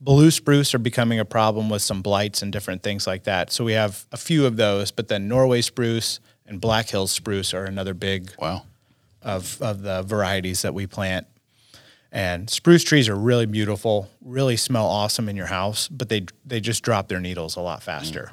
blue 0.02 0.32
spruce 0.32 0.74
are 0.74 0.80
becoming 0.80 1.20
a 1.20 1.26
problem 1.26 1.70
with 1.70 1.82
some 1.82 2.02
blights 2.02 2.42
and 2.42 2.52
different 2.52 2.84
things 2.84 3.08
like 3.08 3.24
that. 3.24 3.52
So 3.52 3.64
we 3.64 3.74
have 3.74 4.06
a 4.12 4.18
few 4.18 4.46
of 4.46 4.58
those, 4.58 4.92
but 4.92 5.08
then 5.08 5.28
Norway 5.28 5.62
spruce 5.62 6.20
and 6.46 6.60
Black 6.60 6.90
Hills 6.90 7.12
spruce 7.12 7.54
are 7.54 7.66
another 7.66 7.94
big 7.94 8.32
Wow. 8.40 8.64
of, 9.22 9.62
of 9.62 9.84
the 9.84 10.02
varieties 10.04 10.64
that 10.64 10.74
we 10.74 10.88
plant. 10.88 11.28
And 12.12 12.50
spruce 12.50 12.84
trees 12.84 13.08
are 13.08 13.16
really 13.16 13.46
beautiful, 13.46 14.10
really 14.22 14.58
smell 14.58 14.86
awesome 14.88 15.30
in 15.30 15.36
your 15.36 15.46
house, 15.48 15.88
but 15.88 16.10
they 16.10 16.26
they 16.46 16.60
just 16.60 16.84
drop 16.84 17.08
their 17.08 17.20
needles 17.20 17.56
a 17.56 17.62
lot 17.62 17.84
faster. 17.84 18.32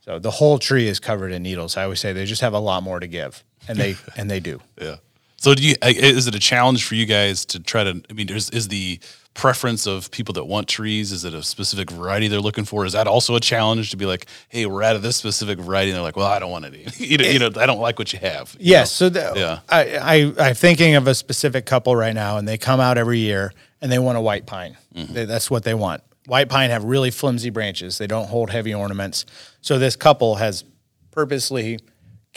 So 0.00 0.18
the 0.18 0.30
whole 0.30 0.58
tree 0.58 0.88
is 0.88 0.98
covered 0.98 1.32
in 1.32 1.42
needles. 1.42 1.76
I 1.76 1.84
always 1.84 2.00
say 2.00 2.14
they 2.14 2.24
just 2.24 2.40
have 2.40 2.54
a 2.54 2.58
lot 2.58 2.82
more 2.82 2.98
to 3.00 3.06
give, 3.06 3.44
and 3.68 3.78
they 3.78 3.96
and 4.16 4.30
they 4.30 4.40
do. 4.40 4.60
Yeah. 4.80 4.96
So 5.36 5.54
do 5.54 5.62
you? 5.62 5.74
Is 5.82 6.26
it 6.26 6.34
a 6.34 6.40
challenge 6.40 6.86
for 6.86 6.94
you 6.94 7.04
guys 7.04 7.44
to 7.46 7.60
try 7.60 7.84
to? 7.84 8.02
I 8.08 8.12
mean, 8.14 8.30
is 8.30 8.48
is 8.50 8.68
the 8.68 8.98
preference 9.38 9.86
of 9.86 10.10
people 10.10 10.32
that 10.34 10.44
want 10.44 10.68
trees? 10.68 11.12
Is 11.12 11.24
it 11.24 11.32
a 11.32 11.42
specific 11.42 11.90
variety 11.90 12.26
they're 12.28 12.40
looking 12.40 12.64
for? 12.64 12.84
Is 12.84 12.92
that 12.92 13.06
also 13.06 13.36
a 13.36 13.40
challenge 13.40 13.90
to 13.92 13.96
be 13.96 14.04
like, 14.04 14.26
hey, 14.48 14.66
we're 14.66 14.82
out 14.82 14.96
of 14.96 15.02
this 15.02 15.16
specific 15.16 15.58
variety, 15.60 15.90
and 15.90 15.96
they're 15.96 16.02
like, 16.02 16.16
well, 16.16 16.26
I 16.26 16.38
don't 16.40 16.50
want 16.50 16.64
any. 16.66 16.86
you, 16.96 17.16
know, 17.16 17.24
you 17.24 17.38
know, 17.38 17.50
I 17.56 17.64
don't 17.64 17.78
like 17.80 17.98
what 17.98 18.12
you 18.12 18.18
have. 18.18 18.54
you 18.58 18.72
Yes. 18.72 19.00
know? 19.00 19.06
So 19.06 19.08
the, 19.10 19.32
Yeah. 19.38 19.60
I, 19.68 19.96
I 20.36 20.48
I'm 20.48 20.54
thinking 20.54 20.96
of 20.96 21.06
a 21.06 21.14
specific 21.14 21.64
couple 21.64 21.94
right 21.96 22.14
now, 22.14 22.36
and 22.36 22.46
they 22.46 22.58
come 22.58 22.80
out 22.80 22.98
every 22.98 23.20
year, 23.20 23.52
and 23.80 23.90
they 23.90 23.98
want 24.00 24.18
a 24.18 24.20
white 24.20 24.44
pine. 24.44 24.76
Mm-hmm. 24.94 25.12
They, 25.14 25.24
that's 25.24 25.50
what 25.50 25.62
they 25.62 25.74
want. 25.74 26.02
White 26.26 26.48
pine 26.48 26.70
have 26.70 26.84
really 26.84 27.10
flimsy 27.10 27.48
branches. 27.50 27.96
They 27.96 28.06
don't 28.08 28.28
hold 28.28 28.50
heavy 28.50 28.74
ornaments. 28.74 29.24
So 29.62 29.78
this 29.78 29.96
couple 29.96 30.34
has 30.34 30.64
purposely 31.10 31.78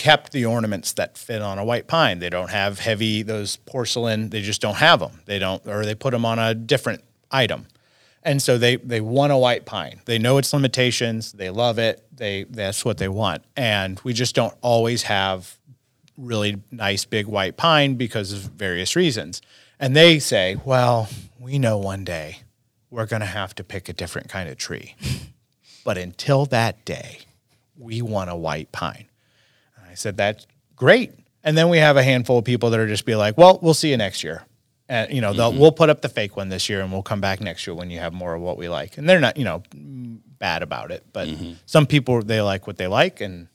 kept 0.02 0.32
the 0.32 0.44
ornaments 0.44 0.94
that 0.94 1.16
fit 1.16 1.44
on 1.44 1.60
a 1.60 1.64
white 1.64 1.86
pine. 1.86 2.18
They 2.18 2.32
don't 2.32 2.50
have 2.50 2.80
heavy 2.80 3.22
those 3.22 3.58
porcelain. 3.58 4.30
They 4.30 4.42
just 4.42 4.60
don't 4.60 4.78
have 4.78 5.00
them. 5.00 5.22
They 5.26 5.38
don't, 5.38 5.64
or 5.68 5.86
they 5.86 5.94
put 5.94 6.10
them 6.10 6.26
on 6.26 6.40
a 6.40 6.56
different 6.56 7.04
item. 7.30 7.68
And 8.24 8.42
so 8.42 8.58
they 8.58 8.78
they 8.78 9.00
want 9.00 9.32
a 9.32 9.38
white 9.38 9.68
pine. 9.68 10.02
They 10.06 10.18
know 10.18 10.40
its 10.40 10.54
limitations. 10.54 11.34
They 11.34 11.52
love 11.52 11.78
it. 11.78 12.04
They 12.12 12.46
that's 12.46 12.84
what 12.84 12.98
they 12.98 13.10
want. 13.10 13.44
And 13.56 14.00
we 14.04 14.14
just 14.14 14.34
don't 14.34 14.56
always 14.62 15.04
have 15.04 15.56
really 16.18 16.64
nice 16.72 17.06
big 17.06 17.28
white 17.28 17.56
pine 17.56 17.94
because 17.94 18.32
of 18.32 18.40
various 18.40 18.96
reasons. 18.96 19.40
And 19.80 19.96
they 19.96 20.18
say, 20.18 20.58
well, 20.66 21.10
we 21.40 21.60
know 21.60 21.78
one 21.78 22.04
day 22.04 22.40
we're 22.90 23.06
going 23.06 23.22
to 23.22 23.28
have 23.28 23.54
to 23.56 23.64
pick 23.64 23.88
a 23.88 23.94
different 23.94 24.30
kind 24.30 24.50
of 24.50 24.58
tree. 24.58 24.96
but 25.86 26.00
until 26.00 26.48
that 26.48 26.86
day, 26.86 27.20
we 27.78 28.02
want 28.02 28.32
a 28.32 28.36
white 28.36 28.72
pine. 28.72 29.06
I 29.92 29.96
said, 29.96 30.18
that's 30.18 30.48
great. 30.76 31.12
And 31.44 31.58
then 31.58 31.70
we 31.70 31.80
have 31.80 31.98
a 31.98 32.04
handful 32.04 32.38
of 32.38 32.46
people 32.46 32.70
that 32.70 32.80
are 32.80 32.88
just 32.88 33.06
be 33.06 33.16
like, 33.16 33.38
well, 33.38 33.60
we'll 33.62 33.74
see 33.74 33.90
you 33.90 33.98
next 33.98 34.24
year. 34.24 34.44
And, 34.88 35.12
you 35.12 35.22
know, 35.22 35.34
they'll 35.34 35.52
mm-hmm. 35.52 35.60
we'll 35.60 35.72
put 35.72 35.90
up 35.90 36.02
the 36.02 36.10
fake 36.10 36.36
one 36.36 36.50
this 36.50 36.70
year 36.70 36.82
and 36.82 36.92
we'll 36.92 37.04
come 37.04 37.22
back 37.22 37.42
next 37.42 37.66
year 37.66 37.74
when 37.74 37.90
you 37.90 38.00
have 38.00 38.14
more 38.14 38.34
of 38.34 38.42
what 38.42 38.58
we 38.58 38.70
like. 38.70 38.98
And 38.98 39.08
they're 39.08 39.20
not, 39.20 39.38
you 39.38 39.46
know, 39.46 39.64
bad 39.74 40.64
about 40.64 40.92
it. 40.92 41.06
But 41.14 41.28
mm-hmm. 41.28 41.54
some 41.66 41.86
people, 41.86 42.22
they 42.22 42.42
like 42.42 42.68
what 42.68 42.78
they 42.78 42.88
like. 42.88 43.22
And 43.22 43.48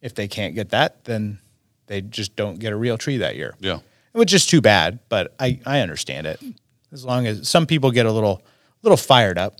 if 0.00 0.14
they 0.14 0.28
can't 0.28 0.54
get 0.54 0.70
that, 0.70 1.04
then 1.04 1.38
they 1.86 2.00
just 2.00 2.36
don't 2.36 2.58
get 2.58 2.72
a 2.72 2.76
real 2.76 2.98
tree 2.98 3.18
that 3.18 3.36
year. 3.36 3.54
Yeah. 3.60 3.80
Which 4.12 4.32
is 4.32 4.46
too 4.46 4.60
bad, 4.60 5.00
but 5.08 5.34
I, 5.40 5.60
I 5.66 5.80
understand 5.80 6.26
it. 6.26 6.40
As 6.92 7.04
long 7.04 7.26
as 7.26 7.48
some 7.48 7.66
people 7.66 7.90
get 7.90 8.06
a 8.06 8.12
little 8.12 8.42
little 8.82 8.96
fired 8.96 9.38
up. 9.38 9.56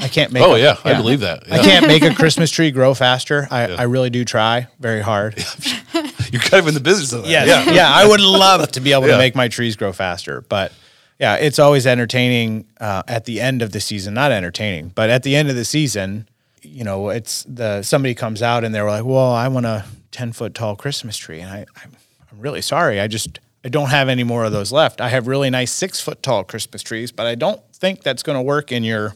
I 0.00 0.08
can't 0.08 0.32
make 0.32 0.42
Oh, 0.42 0.54
a- 0.54 0.58
yeah, 0.58 0.76
I 0.84 0.94
believe 0.94 1.20
that. 1.20 1.44
I 1.50 1.58
can't 1.58 1.86
make 1.86 2.02
a 2.02 2.14
Christmas 2.20 2.50
tree 2.50 2.70
grow 2.70 2.94
faster. 2.94 3.46
I, 3.50 3.64
I 3.72 3.82
really 3.84 4.10
do 4.10 4.24
try 4.24 4.66
very 4.78 5.00
hard. 5.02 5.36
You're 6.32 6.42
kind 6.42 6.60
of 6.62 6.68
in 6.68 6.74
the 6.74 6.80
business 6.80 7.12
of 7.12 7.22
that. 7.24 7.30
Yeah, 7.46 7.70
yeah, 7.72 7.90
I 7.92 8.06
would 8.06 8.20
love 8.20 8.70
to 8.72 8.80
be 8.80 8.92
able 8.92 9.06
Yeah. 9.06 9.12
to 9.12 9.18
make 9.18 9.34
my 9.34 9.48
trees 9.48 9.76
grow 9.76 9.92
faster, 9.92 10.42
but 10.42 10.72
yeah, 11.18 11.34
it's 11.36 11.58
always 11.58 11.86
entertaining 11.86 12.66
uh, 12.80 13.02
at 13.08 13.24
the 13.24 13.40
end 13.40 13.62
of 13.62 13.72
the 13.72 13.80
season. 13.80 14.14
Not 14.14 14.32
entertaining, 14.32 14.88
but 14.94 15.10
at 15.10 15.22
the 15.22 15.36
end 15.36 15.50
of 15.50 15.56
the 15.56 15.64
season, 15.64 16.28
you 16.62 16.84
know, 16.84 17.08
it's 17.10 17.44
the 17.48 17.82
somebody 17.82 18.14
comes 18.14 18.42
out 18.42 18.64
and 18.64 18.74
they're 18.74 18.88
like, 18.88 19.04
"Well, 19.04 19.32
I 19.32 19.48
want 19.48 19.66
a 19.66 19.84
ten 20.12 20.32
foot 20.32 20.54
tall 20.54 20.76
Christmas 20.76 21.16
tree," 21.16 21.40
and 21.40 21.50
I, 21.50 21.66
I'm, 21.82 21.96
I'm 22.32 22.38
really 22.40 22.62
sorry, 22.62 23.00
I 23.00 23.06
just 23.06 23.38
I 23.64 23.68
don't 23.68 23.90
have 23.90 24.08
any 24.08 24.24
more 24.24 24.44
of 24.44 24.52
those 24.52 24.72
left. 24.72 25.00
I 25.00 25.08
have 25.08 25.26
really 25.26 25.50
nice 25.50 25.72
six 25.72 26.00
foot 26.00 26.22
tall 26.22 26.44
Christmas 26.44 26.82
trees, 26.82 27.12
but 27.12 27.26
I 27.26 27.34
don't 27.34 27.60
think 27.74 28.02
that's 28.02 28.22
going 28.22 28.36
to 28.38 28.42
work 28.42 28.72
in 28.72 28.82
your 28.84 29.14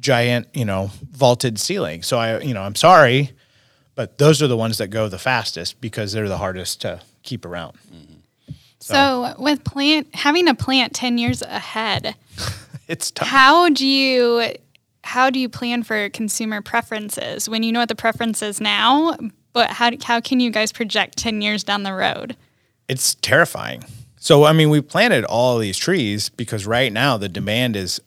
giant, 0.00 0.48
you 0.54 0.64
know, 0.64 0.90
vaulted 1.10 1.58
ceiling. 1.58 2.02
So 2.02 2.18
I, 2.18 2.40
you 2.40 2.54
know, 2.54 2.62
I'm 2.62 2.74
sorry, 2.74 3.32
but 3.94 4.18
those 4.18 4.42
are 4.42 4.46
the 4.46 4.56
ones 4.56 4.78
that 4.78 4.88
go 4.88 5.08
the 5.08 5.18
fastest 5.18 5.80
because 5.80 6.12
they're 6.12 6.28
the 6.28 6.38
hardest 6.38 6.80
to 6.82 7.00
keep 7.22 7.44
around. 7.44 7.76
So 8.80 9.34
with 9.38 9.64
plant 9.64 10.14
having 10.14 10.46
a 10.48 10.54
plant 10.54 10.94
10 10.94 11.18
years 11.18 11.42
ahead, 11.42 12.14
It's 12.88 13.10
tough. 13.10 13.26
how 13.28 13.68
do 13.68 13.84
you 13.86 14.52
how 15.02 15.30
do 15.30 15.38
you 15.40 15.48
plan 15.48 15.82
for 15.82 16.08
consumer 16.10 16.60
preferences 16.62 17.48
when 17.48 17.62
you 17.64 17.72
know 17.72 17.80
what 17.80 17.88
the 17.88 17.96
preference 17.96 18.42
is 18.42 18.60
now, 18.60 19.16
but 19.52 19.70
how 19.70 19.90
how 20.04 20.20
can 20.20 20.38
you 20.40 20.50
guys 20.50 20.70
project 20.72 21.16
10 21.18 21.42
years 21.42 21.64
down 21.64 21.82
the 21.82 21.92
road? 21.94 22.36
It's 22.88 23.16
terrifying. 23.16 23.82
So 24.18 24.44
I 24.44 24.52
mean, 24.52 24.70
we 24.70 24.80
planted 24.80 25.24
all 25.24 25.58
these 25.58 25.78
trees 25.78 26.28
because 26.28 26.64
right 26.66 26.92
now 26.92 27.16
the 27.16 27.28
demand 27.28 27.74
is 27.74 28.00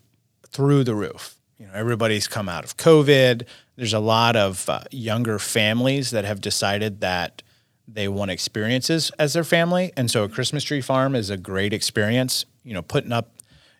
through 0.48 0.84
the 0.84 0.94
roof. 0.94 1.36
You 1.60 1.66
know, 1.66 1.72
everybody's 1.74 2.26
come 2.26 2.48
out 2.48 2.64
of 2.64 2.78
COVID. 2.78 3.46
There's 3.76 3.92
a 3.92 3.98
lot 3.98 4.34
of 4.34 4.66
uh, 4.66 4.80
younger 4.90 5.38
families 5.38 6.10
that 6.10 6.24
have 6.24 6.40
decided 6.40 7.02
that 7.02 7.42
they 7.86 8.08
want 8.08 8.30
experiences 8.30 9.12
as 9.18 9.34
their 9.34 9.44
family, 9.44 9.92
and 9.94 10.10
so 10.10 10.24
a 10.24 10.28
Christmas 10.28 10.64
tree 10.64 10.80
farm 10.80 11.14
is 11.14 11.28
a 11.28 11.36
great 11.36 11.74
experience. 11.74 12.46
You 12.64 12.72
know, 12.72 12.80
putting 12.80 13.12
up, 13.12 13.34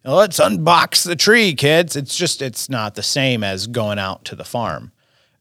let's 0.04 0.38
unbox 0.38 1.06
the 1.06 1.16
tree, 1.16 1.54
kids. 1.54 1.96
It's 1.96 2.18
just 2.18 2.42
it's 2.42 2.68
not 2.68 2.96
the 2.96 3.02
same 3.02 3.42
as 3.42 3.66
going 3.66 3.99
out 3.99 4.26
to 4.26 4.37
the 4.37 4.44
farm. 4.44 4.92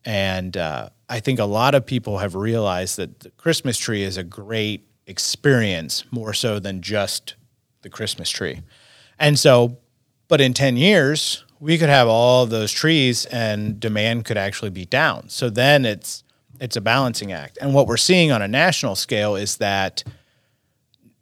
And 0.05 0.55
uh, 0.55 0.89
I 1.09 1.19
think 1.19 1.39
a 1.39 1.45
lot 1.45 1.75
of 1.75 1.85
people 1.85 2.19
have 2.19 2.35
realized 2.35 2.95
that 2.97 3.19
the 3.19 3.31
Christmas 3.31 3.77
tree 3.77 4.03
is 4.03 4.15
a 4.15 4.23
great 4.23 4.87
experience 5.07 6.05
more 6.09 6.33
so 6.33 6.57
than 6.57 6.81
just 6.81 7.35
the 7.81 7.89
Christmas 7.89 8.29
tree. 8.29 8.61
And 9.17 9.37
so, 9.37 9.77
but 10.29 10.39
in 10.39 10.53
10 10.53 10.77
years, 10.77 11.43
we 11.59 11.77
could 11.77 11.89
have 11.89 12.07
all 12.07 12.45
those 12.45 12.71
trees 12.71 13.25
and 13.25 13.79
demand 13.79 14.25
could 14.25 14.37
actually 14.37 14.71
be 14.71 14.85
down. 14.85 15.29
So 15.29 15.49
then 15.49 15.85
it's 15.85 16.23
it's 16.59 16.75
a 16.75 16.81
balancing 16.81 17.31
act. 17.31 17.57
And 17.61 17.73
what 17.73 17.87
we're 17.87 17.97
seeing 17.97 18.31
on 18.31 18.41
a 18.41 18.47
national 18.47 18.95
scale 18.95 19.35
is 19.35 19.57
that 19.57 20.03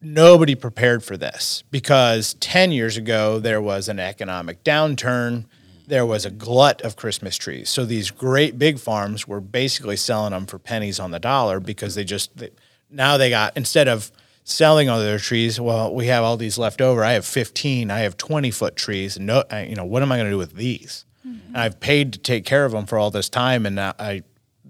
nobody 0.01 0.55
prepared 0.55 1.03
for 1.03 1.17
this 1.17 1.63
because 1.71 2.35
10 2.35 2.71
years 2.71 2.97
ago 2.97 3.39
there 3.39 3.61
was 3.61 3.89
an 3.89 3.99
economic 3.99 4.63
downturn 4.63 5.45
there 5.87 6.05
was 6.05 6.23
a 6.23 6.29
glut 6.29 6.81
of 6.81 6.95
christmas 6.95 7.35
trees 7.35 7.67
so 7.67 7.83
these 7.83 8.11
great 8.11 8.59
big 8.59 8.77
farms 8.77 9.27
were 9.27 9.41
basically 9.41 9.95
selling 9.95 10.31
them 10.31 10.45
for 10.45 10.59
pennies 10.59 10.99
on 10.99 11.09
the 11.09 11.19
dollar 11.19 11.59
because 11.59 11.95
they 11.95 12.03
just 12.03 12.35
they, 12.37 12.51
now 12.91 13.17
they 13.17 13.31
got 13.31 13.57
instead 13.57 13.87
of 13.87 14.11
selling 14.49 14.87
all 14.87 14.99
their 14.99 15.19
trees 15.19 15.59
well 15.59 15.93
we 15.93 16.07
have 16.07 16.23
all 16.23 16.37
these 16.37 16.57
left 16.57 16.81
over. 16.81 17.03
I 17.03 17.13
have 17.13 17.25
15 17.25 17.91
i 17.91 17.99
have 17.99 18.15
20 18.17 18.51
foot 18.51 18.75
trees. 18.75 19.17
And 19.17 19.25
no 19.25 19.43
I, 19.51 19.63
you 19.65 19.75
know 19.75 19.85
what 19.85 20.01
am 20.01 20.11
i 20.11 20.17
going 20.17 20.27
to 20.27 20.31
do 20.31 20.37
with 20.37 20.55
these? 20.55 21.05
And 21.47 21.57
i've 21.57 21.79
paid 21.79 22.13
to 22.13 22.19
take 22.19 22.45
care 22.45 22.65
of 22.65 22.71
them 22.71 22.85
for 22.85 22.97
all 22.97 23.11
this 23.11 23.29
time 23.29 23.65
and 23.65 23.75
now 23.75 23.93
i 23.99 24.23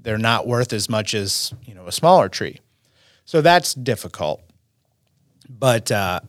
they're 0.07 0.17
not 0.17 0.47
worth 0.47 0.71
as 0.71 0.89
much 0.89 1.13
as 1.13 1.53
you 1.65 1.73
know 1.73 1.85
a 1.85 1.91
smaller 1.91 2.29
tree. 2.29 2.61
So 3.25 3.41
that's 3.41 3.73
difficult. 3.73 4.41
But 5.49 5.91
uh, 5.91 6.21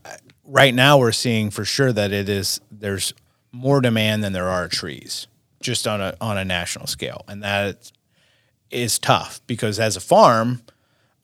right 0.44 0.74
now 0.74 0.98
we're 0.98 1.12
seeing 1.12 1.50
for 1.50 1.64
sure 1.64 1.92
that 1.92 2.12
it 2.12 2.28
is 2.28 2.60
there's 2.72 3.14
more 3.52 3.80
demand 3.80 4.24
than 4.24 4.32
there 4.32 4.48
are 4.48 4.66
trees 4.66 5.28
just 5.60 5.86
on 5.86 6.00
a 6.00 6.16
on 6.20 6.36
a 6.36 6.44
national 6.44 6.88
scale. 6.88 7.24
And 7.28 7.42
that 7.44 7.92
is 8.70 8.98
tough 8.98 9.40
because 9.46 9.78
as 9.78 9.96
a 9.96 10.00
farm 10.00 10.62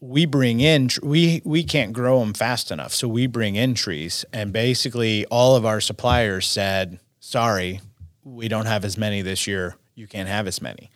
we 0.04 0.26
bring 0.26 0.60
in 0.60 0.90
we 1.02 1.40
we 1.44 1.64
can't 1.64 1.94
grow 1.94 2.20
them 2.20 2.34
fast 2.34 2.70
enough. 2.70 2.92
So 2.92 3.08
we 3.08 3.26
bring 3.26 3.56
in 3.56 3.72
trees 3.72 4.24
and 4.34 4.52
basically 4.52 5.24
all 5.26 5.56
of 5.56 5.64
our 5.64 5.80
suppliers 5.80 6.46
said 6.46 7.00
sorry 7.20 7.80
we 8.22 8.48
don't 8.48 8.66
have 8.66 8.84
as 8.84 8.98
many 8.98 9.22
this 9.22 9.46
year. 9.46 9.76
You 9.94 10.06
can't 10.06 10.28
have 10.28 10.46
as 10.46 10.60
many. 10.60 10.90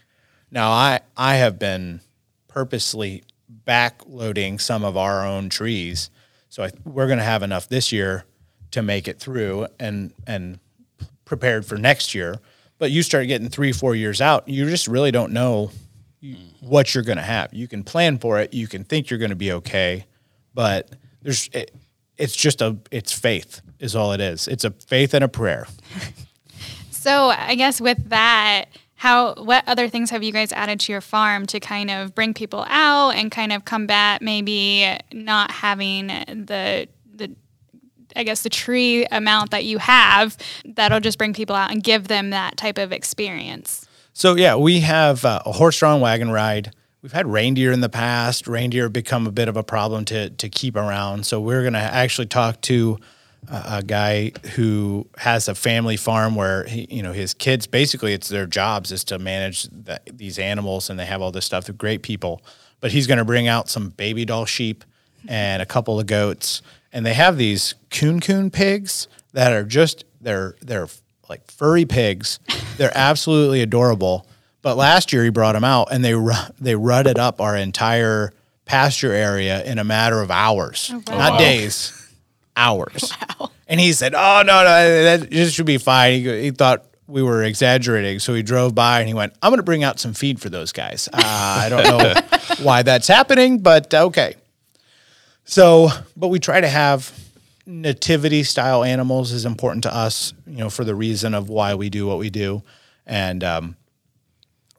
Now 0.50 0.70
i 0.70 1.00
i 1.16 1.36
have 1.36 1.58
been 1.58 2.02
purposely 2.48 3.24
backloading 3.66 4.60
some 4.60 4.84
of 4.84 4.96
our 4.98 5.26
own 5.26 5.48
trees. 5.48 6.10
So 6.50 6.64
I, 6.64 6.70
we're 6.84 7.06
going 7.06 7.18
to 7.18 7.24
have 7.24 7.42
enough 7.42 7.68
this 7.68 7.92
year 7.92 8.24
to 8.72 8.82
make 8.82 9.08
it 9.08 9.18
through 9.18 9.68
and 9.80 10.12
and 10.26 10.58
prepared 11.24 11.64
for 11.64 11.78
next 11.78 12.14
year. 12.14 12.40
But 12.76 12.90
you 12.90 13.02
start 13.02 13.26
getting 13.26 13.48
three, 13.48 13.72
four 13.72 13.94
years 13.94 14.20
out, 14.20 14.48
you 14.48 14.68
just 14.68 14.86
really 14.86 15.10
don't 15.10 15.32
know 15.32 15.70
you- 16.20 16.36
what 16.60 16.94
you're 16.94 17.04
going 17.04 17.18
to 17.18 17.22
have. 17.24 17.52
You 17.52 17.68
can 17.68 17.84
plan 17.84 18.18
for 18.18 18.38
it, 18.38 18.52
you 18.54 18.66
can 18.68 18.84
think 18.84 19.10
you're 19.10 19.18
going 19.18 19.30
to 19.30 19.36
be 19.36 19.52
okay, 19.52 20.06
but 20.54 20.90
there's 21.22 21.48
it, 21.52 21.74
it's 22.16 22.34
just 22.36 22.60
a 22.62 22.76
it's 22.90 23.12
faith 23.12 23.60
is 23.78 23.94
all 23.94 24.12
it 24.12 24.20
is. 24.20 24.48
It's 24.48 24.64
a 24.64 24.70
faith 24.70 25.14
and 25.14 25.24
a 25.24 25.28
prayer. 25.28 25.66
So 26.90 27.28
I 27.30 27.54
guess 27.54 27.80
with 27.80 28.10
that, 28.10 28.66
how 28.96 29.34
what 29.36 29.62
other 29.68 29.88
things 29.88 30.10
have 30.10 30.22
you 30.24 30.32
guys 30.32 30.52
added 30.52 30.80
to 30.80 30.92
your 30.92 31.00
farm 31.00 31.46
to 31.46 31.60
kind 31.60 31.90
of 31.90 32.14
bring 32.14 32.34
people 32.34 32.66
out 32.68 33.12
and 33.12 33.30
kind 33.30 33.52
of 33.52 33.64
combat 33.64 34.20
maybe 34.20 34.84
not 35.12 35.50
having 35.52 36.08
the 36.08 36.88
the 37.14 37.34
I 38.16 38.24
guess 38.24 38.42
the 38.42 38.50
tree 38.50 39.06
amount 39.06 39.52
that 39.52 39.64
you 39.64 39.78
have 39.78 40.36
that'll 40.64 41.00
just 41.00 41.16
bring 41.18 41.32
people 41.32 41.54
out 41.54 41.70
and 41.70 41.82
give 41.82 42.08
them 42.08 42.30
that 42.30 42.56
type 42.56 42.76
of 42.76 42.90
experience. 42.92 43.87
So 44.18 44.34
yeah, 44.34 44.56
we 44.56 44.80
have 44.80 45.24
uh, 45.24 45.42
a 45.46 45.52
horse-drawn 45.52 46.00
wagon 46.00 46.28
ride. 46.32 46.72
We've 47.02 47.12
had 47.12 47.28
reindeer 47.28 47.70
in 47.70 47.82
the 47.82 47.88
past. 47.88 48.48
Reindeer 48.48 48.88
become 48.88 49.28
a 49.28 49.30
bit 49.30 49.46
of 49.46 49.56
a 49.56 49.62
problem 49.62 50.04
to 50.06 50.30
to 50.30 50.48
keep 50.48 50.74
around. 50.74 51.24
So 51.24 51.40
we're 51.40 51.60
going 51.60 51.74
to 51.74 51.78
actually 51.78 52.26
talk 52.26 52.60
to 52.62 52.98
a 53.48 53.80
guy 53.80 54.32
who 54.56 55.06
has 55.18 55.46
a 55.46 55.54
family 55.54 55.96
farm 55.96 56.34
where 56.34 56.64
he, 56.64 56.88
you 56.90 57.00
know 57.00 57.12
his 57.12 57.32
kids 57.32 57.68
basically 57.68 58.12
it's 58.12 58.28
their 58.28 58.44
jobs 58.44 58.90
is 58.90 59.04
to 59.04 59.20
manage 59.20 59.62
the, 59.70 60.00
these 60.12 60.40
animals 60.40 60.90
and 60.90 60.98
they 60.98 61.06
have 61.06 61.22
all 61.22 61.30
this 61.30 61.44
stuff. 61.44 61.66
They're 61.66 61.74
great 61.76 62.02
people, 62.02 62.42
but 62.80 62.90
he's 62.90 63.06
going 63.06 63.18
to 63.18 63.24
bring 63.24 63.46
out 63.46 63.68
some 63.68 63.90
baby 63.90 64.24
doll 64.24 64.46
sheep 64.46 64.84
and 65.28 65.62
a 65.62 65.66
couple 65.66 66.00
of 66.00 66.06
goats, 66.06 66.60
and 66.92 67.06
they 67.06 67.14
have 67.14 67.36
these 67.36 67.76
kunekune 67.90 68.52
pigs 68.52 69.06
that 69.32 69.52
are 69.52 69.62
just 69.62 70.04
they're 70.20 70.56
they're 70.60 70.88
like 71.28 71.50
furry 71.50 71.84
pigs. 71.84 72.38
They're 72.76 72.92
absolutely 72.96 73.62
adorable. 73.62 74.26
But 74.62 74.76
last 74.76 75.12
year 75.12 75.24
he 75.24 75.30
brought 75.30 75.52
them 75.52 75.64
out 75.64 75.88
and 75.92 76.04
they 76.04 76.14
they 76.60 76.74
rutted 76.74 77.18
up 77.18 77.40
our 77.40 77.56
entire 77.56 78.32
pasture 78.64 79.12
area 79.12 79.64
in 79.64 79.78
a 79.78 79.84
matter 79.84 80.20
of 80.20 80.30
hours, 80.30 80.92
not 81.08 81.32
wow. 81.32 81.38
days, 81.38 82.12
hours. 82.56 83.12
And 83.70 83.78
he 83.78 83.92
said, 83.92 84.14
"Oh 84.14 84.42
no, 84.46 84.64
no, 84.64 85.02
that 85.04 85.30
just 85.30 85.54
should 85.54 85.66
be 85.66 85.76
fine." 85.76 86.22
He, 86.22 86.42
he 86.44 86.50
thought 86.52 86.86
we 87.06 87.22
were 87.22 87.44
exaggerating, 87.44 88.18
so 88.18 88.32
he 88.32 88.42
drove 88.42 88.74
by 88.74 89.00
and 89.00 89.06
he 89.06 89.12
went, 89.12 89.34
"I'm 89.42 89.50
going 89.50 89.58
to 89.58 89.62
bring 89.62 89.84
out 89.84 90.00
some 90.00 90.14
feed 90.14 90.40
for 90.40 90.48
those 90.48 90.72
guys." 90.72 91.06
Uh, 91.12 91.20
I 91.20 91.68
don't 91.68 91.84
know 91.84 92.14
why 92.64 92.82
that's 92.82 93.06
happening, 93.06 93.58
but 93.58 93.92
okay. 93.92 94.36
So, 95.44 95.90
but 96.16 96.28
we 96.28 96.38
try 96.38 96.62
to 96.62 96.68
have 96.68 97.12
nativity 97.68 98.42
style 98.42 98.82
animals 98.82 99.30
is 99.30 99.44
important 99.44 99.82
to 99.82 99.94
us, 99.94 100.32
you 100.46 100.56
know, 100.56 100.70
for 100.70 100.84
the 100.84 100.94
reason 100.94 101.34
of 101.34 101.50
why 101.50 101.74
we 101.74 101.90
do 101.90 102.06
what 102.06 102.18
we 102.18 102.30
do. 102.30 102.62
And 103.06 103.44
um, 103.44 103.76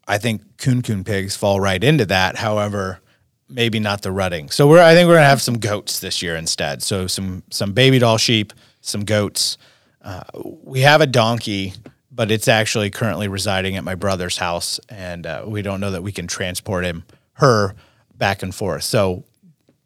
I 0.07 0.17
think 0.17 0.57
kunekune 0.57 1.05
pigs 1.05 1.37
fall 1.37 1.59
right 1.59 1.81
into 1.81 2.05
that. 2.07 2.35
However, 2.35 2.99
maybe 3.47 3.79
not 3.79 4.01
the 4.01 4.11
rutting. 4.11 4.49
So 4.49 4.67
we're 4.67 4.81
I 4.81 4.95
think 4.95 5.07
we're 5.07 5.15
gonna 5.15 5.27
have 5.27 5.41
some 5.41 5.59
goats 5.59 5.99
this 5.99 6.21
year 6.21 6.35
instead. 6.35 6.81
So 6.81 7.05
some 7.05 7.43
some 7.51 7.73
baby 7.73 7.99
doll 7.99 8.17
sheep, 8.17 8.53
some 8.81 9.05
goats. 9.05 9.57
Uh, 10.01 10.23
we 10.63 10.81
have 10.81 11.01
a 11.01 11.07
donkey, 11.07 11.73
but 12.11 12.31
it's 12.31 12.47
actually 12.47 12.89
currently 12.89 13.27
residing 13.27 13.75
at 13.75 13.83
my 13.83 13.95
brother's 13.95 14.37
house, 14.37 14.79
and 14.89 15.27
uh, 15.27 15.43
we 15.45 15.61
don't 15.61 15.79
know 15.79 15.91
that 15.91 16.01
we 16.01 16.11
can 16.11 16.25
transport 16.25 16.85
him 16.85 17.03
her 17.33 17.75
back 18.15 18.41
and 18.41 18.53
forth. 18.53 18.83
So 18.83 19.25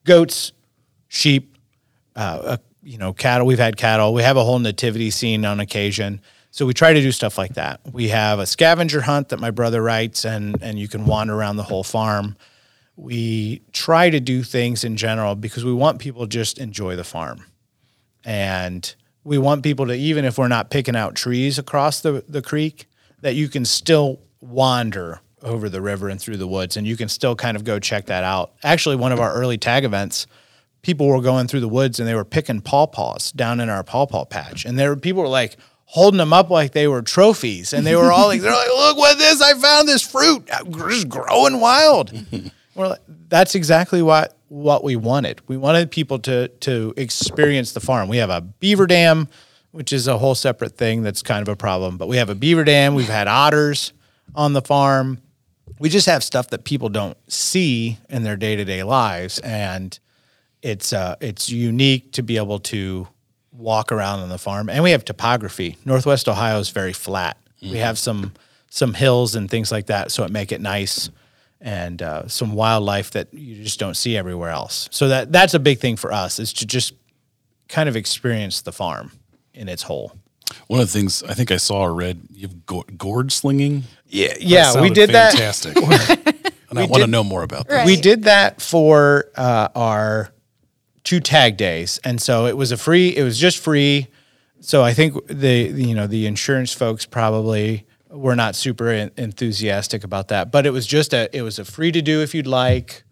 goats, 0.05 0.53
sheep, 1.07 1.57
uh, 2.15 2.41
uh, 2.43 2.57
you 2.83 2.97
know, 2.97 3.13
cattle. 3.13 3.47
We've 3.47 3.59
had 3.59 3.77
cattle. 3.77 4.13
We 4.13 4.23
have 4.23 4.37
a 4.37 4.43
whole 4.43 4.59
nativity 4.59 5.09
scene 5.09 5.45
on 5.45 5.59
occasion. 5.59 6.21
So 6.51 6.65
we 6.65 6.73
try 6.73 6.93
to 6.93 7.01
do 7.01 7.11
stuff 7.11 7.37
like 7.37 7.55
that. 7.55 7.81
We 7.91 8.09
have 8.09 8.39
a 8.39 8.45
scavenger 8.45 9.01
hunt 9.01 9.29
that 9.29 9.39
my 9.39 9.49
brother 9.49 9.81
writes, 9.81 10.25
and 10.25 10.61
and 10.61 10.77
you 10.77 10.87
can 10.87 11.05
wander 11.05 11.33
around 11.33 11.57
the 11.57 11.63
whole 11.63 11.83
farm. 11.83 12.35
We 12.95 13.63
try 13.71 14.11
to 14.11 14.19
do 14.19 14.43
things 14.43 14.83
in 14.83 14.97
general 14.97 15.35
because 15.35 15.65
we 15.65 15.73
want 15.73 15.97
people 15.97 16.23
to 16.23 16.27
just 16.27 16.59
enjoy 16.59 16.95
the 16.95 17.03
farm, 17.03 17.45
and 18.23 18.93
we 19.23 19.39
want 19.39 19.63
people 19.63 19.87
to 19.87 19.93
even 19.93 20.25
if 20.25 20.37
we're 20.37 20.47
not 20.47 20.69
picking 20.69 20.95
out 20.95 21.15
trees 21.15 21.57
across 21.57 22.01
the 22.01 22.23
the 22.27 22.41
creek, 22.41 22.87
that 23.21 23.33
you 23.33 23.49
can 23.49 23.65
still 23.65 24.19
wander 24.39 25.21
over 25.41 25.69
the 25.69 25.81
river 25.81 26.07
and 26.07 26.21
through 26.21 26.37
the 26.37 26.47
woods, 26.47 26.77
and 26.77 26.85
you 26.85 26.95
can 26.95 27.09
still 27.09 27.35
kind 27.35 27.57
of 27.57 27.63
go 27.63 27.79
check 27.79 28.05
that 28.05 28.23
out. 28.23 28.53
Actually, 28.63 28.95
one 28.95 29.11
of 29.11 29.19
our 29.19 29.33
early 29.33 29.57
tag 29.57 29.85
events 29.85 30.27
people 30.83 31.07
were 31.07 31.21
going 31.21 31.47
through 31.47 31.61
the 31.61 31.67
woods 31.67 31.99
and 31.99 32.07
they 32.07 32.13
were 32.13 32.25
picking 32.25 32.61
pawpaws 32.61 33.31
down 33.31 33.59
in 33.59 33.69
our 33.69 33.83
pawpaw 33.83 34.25
patch. 34.25 34.65
And 34.65 34.77
there 34.77 34.89
were 34.89 34.95
people 34.95 35.23
were 35.23 35.29
like 35.29 35.57
holding 35.85 36.17
them 36.17 36.33
up 36.33 36.49
like 36.49 36.73
they 36.73 36.87
were 36.87 37.01
trophies. 37.01 37.73
And 37.73 37.87
they 37.87 37.95
were 37.95 38.11
all 38.11 38.27
like, 38.27 38.41
they're 38.41 38.51
like, 38.51 38.67
look 38.67 38.97
what 38.97 39.17
this, 39.17 39.41
I 39.41 39.53
found 39.55 39.87
this 39.87 40.01
fruit 40.01 40.47
uh, 40.51 40.63
just 40.89 41.09
growing 41.09 41.59
wild. 41.59 42.13
we're 42.75 42.89
like, 42.89 43.01
that's 43.29 43.55
exactly 43.55 44.03
what 44.03 44.37
what 44.49 44.83
we 44.83 44.95
wanted. 44.95 45.41
We 45.47 45.57
wanted 45.57 45.89
people 45.89 46.19
to 46.19 46.49
to 46.49 46.93
experience 46.95 47.71
the 47.71 47.79
farm. 47.79 48.07
We 48.07 48.17
have 48.17 48.29
a 48.29 48.41
beaver 48.41 48.85
dam, 48.85 49.27
which 49.71 49.91
is 49.91 50.07
a 50.07 50.19
whole 50.19 50.35
separate 50.35 50.77
thing 50.77 51.01
that's 51.01 51.23
kind 51.23 51.41
of 51.41 51.47
a 51.47 51.55
problem. 51.55 51.97
But 51.97 52.07
we 52.07 52.17
have 52.17 52.29
a 52.29 52.35
beaver 52.35 52.63
dam, 52.63 52.93
we've 52.93 53.07
had 53.07 53.27
otters 53.27 53.93
on 54.35 54.53
the 54.53 54.61
farm. 54.61 55.19
We 55.79 55.89
just 55.89 56.05
have 56.05 56.23
stuff 56.23 56.49
that 56.49 56.65
people 56.65 56.89
don't 56.89 57.17
see 57.27 57.97
in 58.07 58.23
their 58.23 58.37
day-to-day 58.37 58.83
lives. 58.83 59.39
And 59.39 59.97
it's 60.63 60.93
uh, 60.93 61.15
it's 61.19 61.49
unique 61.49 62.13
to 62.13 62.23
be 62.23 62.37
able 62.37 62.59
to 62.59 63.07
walk 63.51 63.91
around 63.91 64.21
on 64.21 64.29
the 64.29 64.37
farm, 64.39 64.69
and 64.69 64.83
we 64.83 64.91
have 64.91 65.05
topography. 65.05 65.77
Northwest 65.85 66.27
Ohio 66.27 66.57
is 66.57 66.69
very 66.69 66.93
flat. 66.93 67.37
We 67.61 67.77
have 67.77 67.99
some 67.99 68.33
some 68.69 68.93
hills 68.93 69.35
and 69.35 69.49
things 69.49 69.71
like 69.71 69.85
that, 69.87 70.11
so 70.11 70.23
it 70.23 70.31
make 70.31 70.51
it 70.51 70.59
nice, 70.59 71.09
and 71.61 72.01
uh, 72.01 72.27
some 72.27 72.53
wildlife 72.53 73.11
that 73.11 73.33
you 73.33 73.63
just 73.63 73.79
don't 73.79 73.95
see 73.95 74.17
everywhere 74.17 74.49
else. 74.49 74.89
So 74.91 75.09
that 75.09 75.31
that's 75.31 75.53
a 75.53 75.59
big 75.59 75.79
thing 75.79 75.97
for 75.97 76.11
us 76.11 76.39
is 76.39 76.51
to 76.53 76.65
just 76.65 76.93
kind 77.69 77.87
of 77.87 77.95
experience 77.95 78.61
the 78.61 78.71
farm 78.71 79.11
in 79.53 79.69
its 79.69 79.83
whole. 79.83 80.13
One 80.67 80.79
of 80.79 80.87
the 80.91 80.93
things 80.99 81.23
I 81.23 81.33
think 81.33 81.51
I 81.51 81.57
saw 81.57 81.83
or 81.83 81.93
read, 81.93 82.21
you 82.31 82.47
have 82.47 82.97
gourd 82.97 83.31
slinging. 83.31 83.83
Yeah, 84.07 84.33
yeah, 84.39 84.81
we 84.81 84.89
did 84.89 85.11
that. 85.11 85.33
fantastic. 85.33 85.75
and 86.69 86.79
I 86.79 86.85
want 86.85 87.03
to 87.03 87.07
know 87.07 87.23
more 87.23 87.43
about 87.43 87.67
that. 87.67 87.75
Right. 87.75 87.85
We 87.85 87.95
did 87.95 88.23
that 88.23 88.61
for 88.61 89.25
uh, 89.35 89.69
our 89.75 90.32
two 91.03 91.19
tag 91.19 91.57
days, 91.57 91.99
and 92.03 92.21
so 92.21 92.45
it 92.45 92.57
was 92.57 92.71
a 92.71 92.77
free. 92.77 93.15
It 93.15 93.23
was 93.23 93.37
just 93.39 93.59
free. 93.59 94.07
So 94.59 94.83
I 94.83 94.93
think 94.93 95.27
the 95.27 95.71
you 95.75 95.93
know 95.95 96.07
the 96.07 96.25
insurance 96.25 96.73
folks 96.73 97.05
probably 97.05 97.85
were 98.09 98.35
not 98.35 98.55
super 98.55 98.89
en- 98.89 99.11
enthusiastic 99.17 100.03
about 100.03 100.27
that, 100.29 100.51
but 100.51 100.65
it 100.65 100.71
was 100.71 100.87
just 100.87 101.13
a 101.13 101.35
it 101.35 101.41
was 101.41 101.59
a 101.59 101.65
free 101.65 101.91
to 101.91 102.01
do 102.01 102.21
if 102.21 102.33
you'd 102.33 102.47
like, 102.47 103.03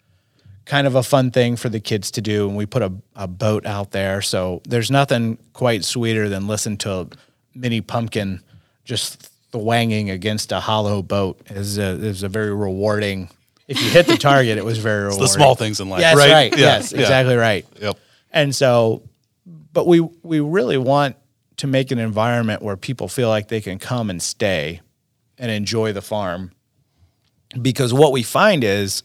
kind 0.66 0.88
of 0.88 0.96
a 0.96 1.04
fun 1.04 1.32
thing 1.32 1.56
for 1.56 1.70
the 1.70 1.80
kids 1.80 2.12
to 2.12 2.22
do, 2.22 2.48
and 2.48 2.56
we 2.56 2.66
put 2.66 2.82
a, 2.82 2.94
a 3.16 3.28
boat 3.28 3.66
out 3.66 3.92
there. 3.92 4.22
So 4.22 4.62
there's 4.68 4.92
nothing 4.92 5.38
quite 5.54 5.84
sweeter 5.84 6.30
than 6.30 6.48
listen 6.48 6.78
to 6.78 7.10
mini 7.54 7.82
pumpkin 7.82 8.42
just 8.86 9.30
thwanging 9.52 10.12
against 10.12 10.52
a 10.52 10.60
hollow 10.60 11.02
boat. 11.02 11.42
is 11.50 11.78
a 11.78 11.90
is 11.90 12.24
a 12.24 12.30
very 12.30 12.54
rewarding. 12.54 13.30
If 13.72 13.82
you 13.82 13.90
hit 13.90 14.08
the 14.08 14.18
target, 14.18 14.58
it 14.58 14.66
was 14.66 14.78
very 14.78 15.04
rewarding. 15.04 15.22
the 15.22 15.28
small 15.28 15.56
things 15.56 15.80
in 15.80 15.90
life, 15.90 16.02
Yes, 16.02 16.16
right? 16.18 16.32
right. 16.32 16.52
Yeah, 16.58 16.66
Yes, 16.78 16.92
yeah. 16.94 17.00
exactly 17.02 17.36
right. 17.36 17.66
Yep. 17.82 17.98
And 18.32 18.56
so, 18.56 19.04
but 19.74 19.88
we 19.88 20.00
we 20.24 20.40
really 20.40 20.78
want 20.78 21.16
to 21.58 21.68
make 21.68 21.92
an 21.92 22.00
environment 22.00 22.62
where 22.62 22.78
people 22.78 23.08
feel 23.08 23.30
like 23.30 23.48
they 23.48 23.62
can 23.62 23.80
come 23.80 24.10
and 24.10 24.22
stay 24.22 24.82
and 25.38 25.50
enjoy 25.52 25.94
the 25.94 26.02
farm. 26.02 26.52
Because 27.62 27.94
what 27.94 28.12
we 28.12 28.24
find 28.24 28.64
is 28.64 29.04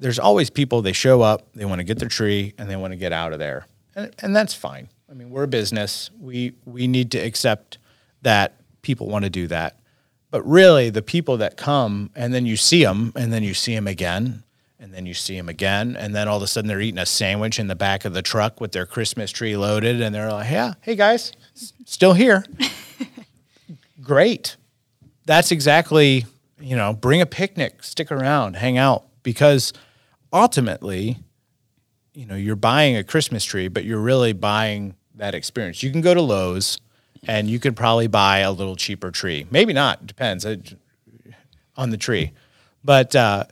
there's 0.00 0.18
always 0.18 0.50
people 0.50 0.82
they 0.82 0.92
show 0.92 1.22
up, 1.22 1.46
they 1.54 1.64
want 1.64 1.78
to 1.78 1.84
get 1.84 1.98
their 1.98 2.08
tree 2.08 2.52
and 2.58 2.68
they 2.68 2.76
want 2.76 2.92
to 2.92 2.96
get 2.96 3.12
out 3.12 3.32
of 3.32 3.38
there. 3.38 3.66
And 3.94 4.12
and 4.18 4.34
that's 4.34 4.54
fine. 4.54 4.88
I 5.10 5.14
mean, 5.14 5.30
we're 5.30 5.44
a 5.44 5.48
business. 5.48 6.10
We 6.20 6.54
we 6.64 6.86
need 6.88 7.10
to 7.12 7.18
accept 7.18 7.78
that 8.22 8.56
people 8.82 9.06
want 9.08 9.24
to 9.24 9.30
do 9.30 9.46
that. 9.48 9.78
But 10.34 10.44
really, 10.48 10.90
the 10.90 11.00
people 11.00 11.36
that 11.36 11.56
come 11.56 12.10
and 12.16 12.34
then 12.34 12.44
you 12.44 12.56
see 12.56 12.82
them 12.82 13.12
and 13.14 13.32
then 13.32 13.44
you 13.44 13.54
see 13.54 13.72
them 13.72 13.86
again 13.86 14.42
and 14.80 14.92
then 14.92 15.06
you 15.06 15.14
see 15.14 15.36
them 15.36 15.48
again 15.48 15.94
and 15.96 16.12
then 16.12 16.26
all 16.26 16.38
of 16.38 16.42
a 16.42 16.48
sudden 16.48 16.66
they're 16.66 16.80
eating 16.80 16.98
a 16.98 17.06
sandwich 17.06 17.60
in 17.60 17.68
the 17.68 17.76
back 17.76 18.04
of 18.04 18.14
the 18.14 18.20
truck 18.20 18.60
with 18.60 18.72
their 18.72 18.84
Christmas 18.84 19.30
tree 19.30 19.56
loaded 19.56 20.00
and 20.00 20.12
they're 20.12 20.32
like, 20.32 20.50
"Yeah, 20.50 20.74
hey 20.80 20.96
guys, 20.96 21.34
still 21.84 22.14
here." 22.14 22.44
Great. 24.02 24.56
That's 25.24 25.52
exactly, 25.52 26.26
you 26.58 26.74
know, 26.74 26.92
bring 26.92 27.20
a 27.20 27.26
picnic, 27.26 27.84
stick 27.84 28.10
around, 28.10 28.56
hang 28.56 28.76
out 28.76 29.04
because 29.22 29.72
ultimately, 30.32 31.16
you 32.12 32.26
know, 32.26 32.34
you're 32.34 32.56
buying 32.56 32.96
a 32.96 33.04
Christmas 33.04 33.44
tree, 33.44 33.68
but 33.68 33.84
you're 33.84 34.00
really 34.00 34.32
buying 34.32 34.96
that 35.14 35.32
experience. 35.32 35.84
You 35.84 35.92
can 35.92 36.00
go 36.00 36.12
to 36.12 36.20
Lowe's 36.20 36.80
and 37.26 37.48
you 37.48 37.58
could 37.58 37.76
probably 37.76 38.06
buy 38.06 38.38
a 38.38 38.52
little 38.52 38.76
cheaper 38.76 39.10
tree. 39.10 39.46
Maybe 39.50 39.72
not, 39.72 40.06
depends 40.06 40.46
on 41.76 41.90
the 41.90 41.96
tree. 41.96 42.32
But 42.84 43.16
uh, 43.16 43.44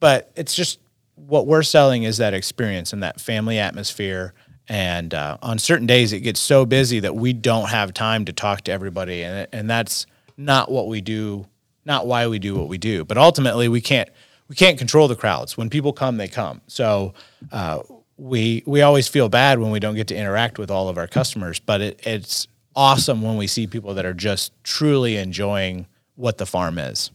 but 0.00 0.30
it's 0.36 0.54
just 0.54 0.78
what 1.14 1.46
we're 1.46 1.62
selling 1.62 2.04
is 2.04 2.18
that 2.18 2.34
experience 2.34 2.92
and 2.92 3.02
that 3.02 3.20
family 3.20 3.58
atmosphere. 3.58 4.34
And 4.68 5.14
uh, 5.14 5.38
on 5.42 5.58
certain 5.58 5.86
days, 5.86 6.12
it 6.12 6.20
gets 6.20 6.40
so 6.40 6.66
busy 6.66 7.00
that 7.00 7.16
we 7.16 7.32
don't 7.32 7.70
have 7.70 7.94
time 7.94 8.26
to 8.26 8.32
talk 8.32 8.62
to 8.62 8.72
everybody, 8.72 9.22
and 9.22 9.48
and 9.52 9.70
that's 9.70 10.06
not 10.36 10.70
what 10.70 10.88
we 10.88 11.00
do, 11.00 11.46
not 11.86 12.06
why 12.06 12.26
we 12.26 12.38
do 12.38 12.54
what 12.54 12.68
we 12.68 12.76
do. 12.76 13.04
But 13.04 13.16
ultimately, 13.16 13.68
we 13.68 13.80
can't 13.80 14.10
we 14.48 14.54
can't 14.54 14.76
control 14.76 15.08
the 15.08 15.16
crowds. 15.16 15.56
When 15.56 15.70
people 15.70 15.94
come, 15.94 16.18
they 16.18 16.28
come. 16.28 16.60
So 16.66 17.14
uh, 17.50 17.80
we 18.18 18.62
we 18.66 18.82
always 18.82 19.08
feel 19.08 19.30
bad 19.30 19.58
when 19.58 19.70
we 19.70 19.80
don't 19.80 19.94
get 19.94 20.08
to 20.08 20.16
interact 20.16 20.58
with 20.58 20.70
all 20.70 20.90
of 20.90 20.98
our 20.98 21.06
customers, 21.06 21.60
but 21.60 21.80
it, 21.80 22.00
it's 22.06 22.46
awesome 22.78 23.20
when 23.22 23.36
we 23.36 23.48
see 23.48 23.66
people 23.66 23.92
that 23.94 24.06
are 24.06 24.14
just 24.14 24.52
truly 24.62 25.16
enjoying 25.16 25.86
what 26.14 26.38
the 26.38 26.46
farm 26.46 26.78
is. 26.78 27.10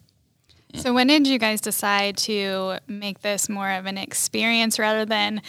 So 0.76 0.94
when 0.94 1.08
did 1.08 1.26
you 1.26 1.40
guys 1.40 1.62
decide 1.62 2.18
to 2.18 2.80
make 2.88 3.22
this 3.22 3.48
more 3.48 3.72
of 3.72 3.86
an 3.86 3.98
experience 3.98 4.78
rather 4.78 5.06
than 5.06 5.42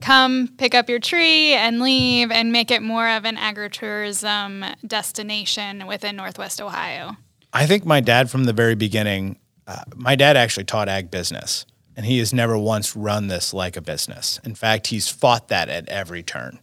come 0.00 0.48
pick 0.56 0.74
up 0.74 0.88
your 0.88 1.00
tree 1.00 1.52
and 1.52 1.80
leave 1.80 2.30
and 2.30 2.50
make 2.50 2.70
it 2.70 2.80
more 2.80 3.08
of 3.10 3.26
an 3.26 3.36
agritourism 3.36 4.74
destination 4.86 5.86
within 5.86 6.16
Northwest 6.16 6.62
Ohio? 6.62 7.16
I 7.52 7.66
think 7.66 7.84
my 7.84 8.00
dad 8.00 8.30
from 8.30 8.44
the 8.44 8.52
very 8.54 8.74
beginning, 8.74 9.38
uh, 9.66 9.82
my 9.96 10.14
dad 10.14 10.36
actually 10.36 10.64
taught 10.64 10.88
ag 10.88 11.10
business, 11.10 11.66
and 11.94 12.06
he 12.06 12.18
has 12.20 12.32
never 12.32 12.56
once 12.56 12.96
run 12.96 13.26
this 13.26 13.52
like 13.52 13.76
a 13.76 13.82
business. 13.82 14.40
In 14.44 14.54
fact, 14.54 14.86
he's 14.86 15.08
fought 15.08 15.48
that 15.48 15.68
at 15.68 15.88
every 15.88 16.22
turn. 16.22 16.60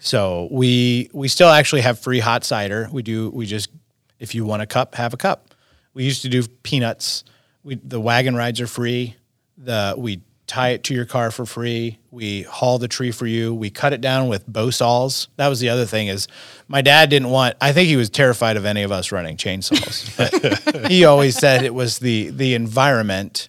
So 0.00 0.48
we 0.50 1.08
we 1.12 1.28
still 1.28 1.48
actually 1.48 1.80
have 1.82 1.98
free 1.98 2.20
hot 2.20 2.44
cider. 2.44 2.88
We 2.92 3.02
do 3.02 3.30
we 3.30 3.46
just 3.46 3.70
if 4.18 4.34
you 4.34 4.44
want 4.44 4.62
a 4.62 4.66
cup, 4.66 4.94
have 4.96 5.14
a 5.14 5.16
cup. 5.16 5.54
We 5.94 6.04
used 6.04 6.22
to 6.22 6.28
do 6.28 6.42
peanuts. 6.62 7.24
We 7.62 7.76
the 7.76 8.00
wagon 8.00 8.34
rides 8.36 8.60
are 8.60 8.66
free. 8.66 9.16
The 9.56 9.94
we 9.96 10.20
tie 10.46 10.70
it 10.70 10.84
to 10.84 10.94
your 10.94 11.06
car 11.06 11.30
for 11.30 11.46
free. 11.46 11.98
We 12.10 12.42
haul 12.42 12.78
the 12.78 12.88
tree 12.88 13.10
for 13.10 13.26
you. 13.26 13.54
We 13.54 13.70
cut 13.70 13.94
it 13.94 14.02
down 14.02 14.28
with 14.28 14.46
bow 14.46 14.68
saws. 14.70 15.28
That 15.36 15.48
was 15.48 15.60
the 15.60 15.70
other 15.70 15.86
thing 15.86 16.08
is 16.08 16.28
my 16.68 16.82
dad 16.82 17.08
didn't 17.08 17.30
want 17.30 17.56
I 17.62 17.72
think 17.72 17.88
he 17.88 17.96
was 17.96 18.10
terrified 18.10 18.58
of 18.58 18.66
any 18.66 18.82
of 18.82 18.92
us 18.92 19.10
running 19.10 19.36
chainsaws. 19.38 20.14
But 20.74 20.90
he 20.90 21.06
always 21.06 21.36
said 21.38 21.62
it 21.64 21.74
was 21.74 21.98
the 22.00 22.28
the 22.30 22.52
environment. 22.54 23.48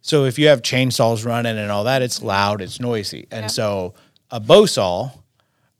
So 0.00 0.24
if 0.24 0.36
you 0.36 0.48
have 0.48 0.62
chainsaws 0.62 1.24
running 1.24 1.56
and 1.56 1.70
all 1.70 1.84
that, 1.84 2.02
it's 2.02 2.20
loud, 2.22 2.60
it's 2.60 2.80
noisy. 2.80 3.28
And 3.30 3.44
Yeah. 3.44 3.46
so 3.46 3.94
a 4.32 4.40
bow 4.40 4.66
saw, 4.66 5.10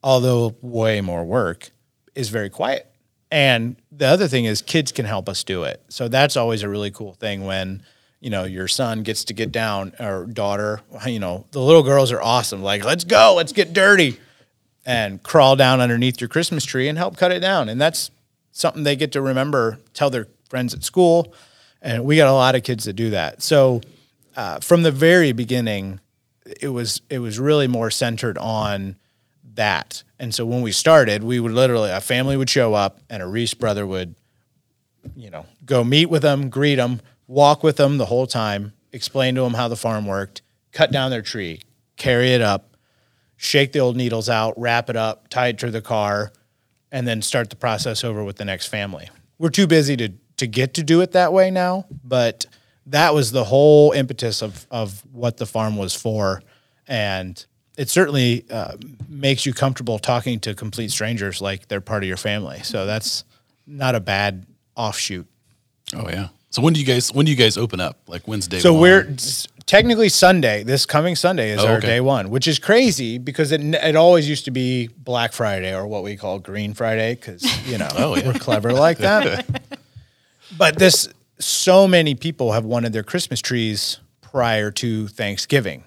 although 0.02 0.56
way 0.60 1.00
more 1.00 1.24
work, 1.24 1.70
is 2.14 2.28
very 2.28 2.50
quiet. 2.50 2.86
And 3.30 3.76
the 3.90 4.06
other 4.06 4.28
thing 4.28 4.44
is 4.44 4.60
kids 4.60 4.92
can 4.92 5.06
help 5.06 5.28
us 5.28 5.42
do 5.42 5.64
it. 5.64 5.82
So 5.88 6.08
that's 6.08 6.36
always 6.36 6.62
a 6.62 6.68
really 6.68 6.90
cool 6.90 7.14
thing 7.14 7.44
when, 7.46 7.82
you 8.20 8.28
know, 8.28 8.44
your 8.44 8.68
son 8.68 9.02
gets 9.02 9.24
to 9.24 9.34
get 9.34 9.50
down 9.50 9.94
or 9.98 10.26
daughter, 10.26 10.82
you 11.06 11.18
know, 11.18 11.46
the 11.52 11.60
little 11.60 11.82
girls 11.82 12.12
are 12.12 12.20
awesome. 12.20 12.62
Like, 12.62 12.84
let's 12.84 13.04
go, 13.04 13.34
let's 13.36 13.52
get 13.52 13.72
dirty 13.72 14.18
and 14.84 15.22
crawl 15.22 15.56
down 15.56 15.80
underneath 15.80 16.20
your 16.20 16.28
Christmas 16.28 16.64
tree 16.64 16.88
and 16.88 16.98
help 16.98 17.16
cut 17.16 17.32
it 17.32 17.40
down. 17.40 17.68
And 17.70 17.80
that's 17.80 18.10
something 18.50 18.82
they 18.82 18.96
get 18.96 19.12
to 19.12 19.22
remember, 19.22 19.78
tell 19.94 20.10
their 20.10 20.26
friends 20.50 20.74
at 20.74 20.84
school. 20.84 21.32
And 21.80 22.04
we 22.04 22.16
got 22.16 22.28
a 22.28 22.32
lot 22.32 22.54
of 22.54 22.62
kids 22.62 22.84
that 22.84 22.92
do 22.92 23.10
that. 23.10 23.42
So 23.42 23.80
uh, 24.36 24.60
from 24.60 24.82
the 24.82 24.92
very 24.92 25.32
beginning, 25.32 26.00
it 26.60 26.68
was 26.68 27.00
it 27.08 27.20
was 27.20 27.38
really 27.38 27.66
more 27.66 27.90
centered 27.90 28.36
on 28.36 28.96
that. 29.54 30.02
And 30.18 30.34
so 30.34 30.46
when 30.46 30.62
we 30.62 30.72
started, 30.72 31.22
we 31.22 31.40
would 31.40 31.52
literally 31.52 31.90
a 31.90 32.00
family 32.00 32.36
would 32.36 32.50
show 32.50 32.74
up 32.74 33.00
and 33.10 33.22
a 33.22 33.26
Reese 33.26 33.54
brother 33.54 33.86
would, 33.86 34.14
you 35.16 35.30
know, 35.30 35.46
go 35.64 35.84
meet 35.84 36.06
with 36.06 36.22
them, 36.22 36.48
greet 36.48 36.76
them, 36.76 37.00
walk 37.26 37.62
with 37.62 37.76
them 37.76 37.98
the 37.98 38.06
whole 38.06 38.26
time, 38.26 38.72
explain 38.92 39.34
to 39.34 39.42
them 39.42 39.54
how 39.54 39.68
the 39.68 39.76
farm 39.76 40.06
worked, 40.06 40.42
cut 40.72 40.92
down 40.92 41.10
their 41.10 41.22
tree, 41.22 41.60
carry 41.96 42.32
it 42.32 42.40
up, 42.40 42.76
shake 43.36 43.72
the 43.72 43.80
old 43.80 43.96
needles 43.96 44.28
out, 44.28 44.54
wrap 44.56 44.88
it 44.88 44.96
up, 44.96 45.28
tie 45.28 45.48
it 45.48 45.58
to 45.58 45.70
the 45.70 45.82
car, 45.82 46.32
and 46.90 47.08
then 47.08 47.22
start 47.22 47.50
the 47.50 47.56
process 47.56 48.04
over 48.04 48.22
with 48.22 48.36
the 48.36 48.44
next 48.44 48.66
family. 48.68 49.08
We're 49.38 49.50
too 49.50 49.66
busy 49.66 49.96
to 49.96 50.12
to 50.38 50.46
get 50.46 50.74
to 50.74 50.82
do 50.82 51.00
it 51.02 51.12
that 51.12 51.32
way 51.32 51.50
now, 51.50 51.86
but 52.02 52.46
that 52.86 53.14
was 53.14 53.32
the 53.32 53.44
whole 53.44 53.92
impetus 53.92 54.42
of 54.42 54.66
of 54.70 55.04
what 55.12 55.36
the 55.36 55.46
farm 55.46 55.76
was 55.76 55.94
for, 55.94 56.42
and 56.86 57.44
it 57.76 57.88
certainly 57.88 58.44
uh, 58.50 58.76
makes 59.08 59.46
you 59.46 59.52
comfortable 59.54 59.98
talking 59.98 60.40
to 60.40 60.54
complete 60.54 60.90
strangers 60.90 61.40
like 61.40 61.68
they're 61.68 61.80
part 61.80 62.02
of 62.02 62.08
your 62.08 62.16
family. 62.16 62.60
So 62.62 62.86
that's 62.86 63.24
not 63.66 63.94
a 63.94 64.00
bad 64.00 64.46
offshoot. 64.76 65.26
Oh 65.94 66.08
yeah. 66.08 66.28
So 66.50 66.60
when 66.62 66.74
do 66.74 66.80
you 66.80 66.86
guys 66.86 67.12
when 67.12 67.24
do 67.26 67.30
you 67.32 67.36
guys 67.36 67.56
open 67.56 67.80
up? 67.80 67.98
Like 68.06 68.28
Wednesday? 68.28 68.58
So 68.58 68.78
we're 68.78 69.16
technically 69.64 70.10
Sunday. 70.10 70.62
This 70.64 70.84
coming 70.84 71.16
Sunday 71.16 71.50
is 71.50 71.60
Oh, 71.60 71.66
our 71.68 71.76
okay. 71.78 71.86
day 71.86 72.00
one, 72.00 72.28
which 72.30 72.46
is 72.46 72.58
crazy 72.58 73.16
because 73.18 73.52
it 73.52 73.62
it 73.62 73.96
always 73.96 74.28
used 74.28 74.44
to 74.44 74.50
be 74.50 74.88
Black 74.98 75.32
Friday 75.32 75.74
or 75.74 75.86
what 75.86 76.02
we 76.02 76.16
call 76.16 76.38
Green 76.38 76.74
Friday 76.74 77.14
because 77.14 77.42
you 77.66 77.78
know 77.78 77.88
Oh, 77.96 78.16
yeah. 78.16 78.26
we're 78.26 78.38
clever 78.38 78.72
like 78.72 78.98
that. 78.98 79.46
but 80.58 80.78
this, 80.78 81.08
so 81.38 81.88
many 81.88 82.14
people 82.14 82.52
have 82.52 82.64
wanted 82.66 82.92
their 82.92 83.02
Christmas 83.02 83.40
trees 83.40 83.98
prior 84.20 84.70
to 84.72 85.08
Thanksgiving, 85.08 85.84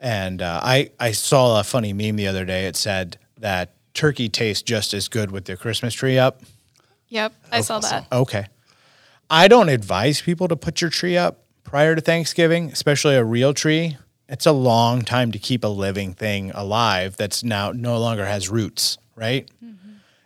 and 0.00 0.42
uh, 0.42 0.60
I 0.62 0.90
I 0.98 1.12
saw 1.12 1.60
a 1.60 1.64
funny 1.64 1.92
meme 1.92 2.16
the 2.16 2.26
other 2.26 2.44
day. 2.44 2.66
It 2.66 2.76
said 2.76 3.18
that 3.38 3.74
turkey 3.94 4.28
tastes 4.28 4.62
just 4.62 4.94
as 4.94 5.08
good 5.08 5.30
with 5.30 5.46
their 5.46 5.56
Christmas 5.56 5.94
tree 5.94 6.18
up. 6.18 6.42
Yep, 7.08 7.34
I 7.50 7.60
saw 7.60 7.78
that. 7.80 8.06
Okay. 8.12 8.46
I 9.28 9.48
don't 9.48 9.68
advise 9.68 10.20
people 10.20 10.48
to 10.48 10.56
put 10.56 10.80
your 10.80 10.90
tree 10.90 11.16
up 11.16 11.44
prior 11.64 11.94
to 11.94 12.00
Thanksgiving, 12.00 12.70
especially 12.70 13.16
a 13.16 13.24
real 13.24 13.52
tree. 13.54 13.96
It's 14.28 14.46
a 14.46 14.52
long 14.52 15.02
time 15.02 15.32
to 15.32 15.38
keep 15.38 15.64
a 15.64 15.68
living 15.68 16.12
thing 16.14 16.50
alive 16.52 17.16
that's 17.16 17.42
now 17.42 17.72
no 17.72 17.98
longer 17.98 18.24
has 18.24 18.48
roots, 18.48 18.98
right? 19.14 19.48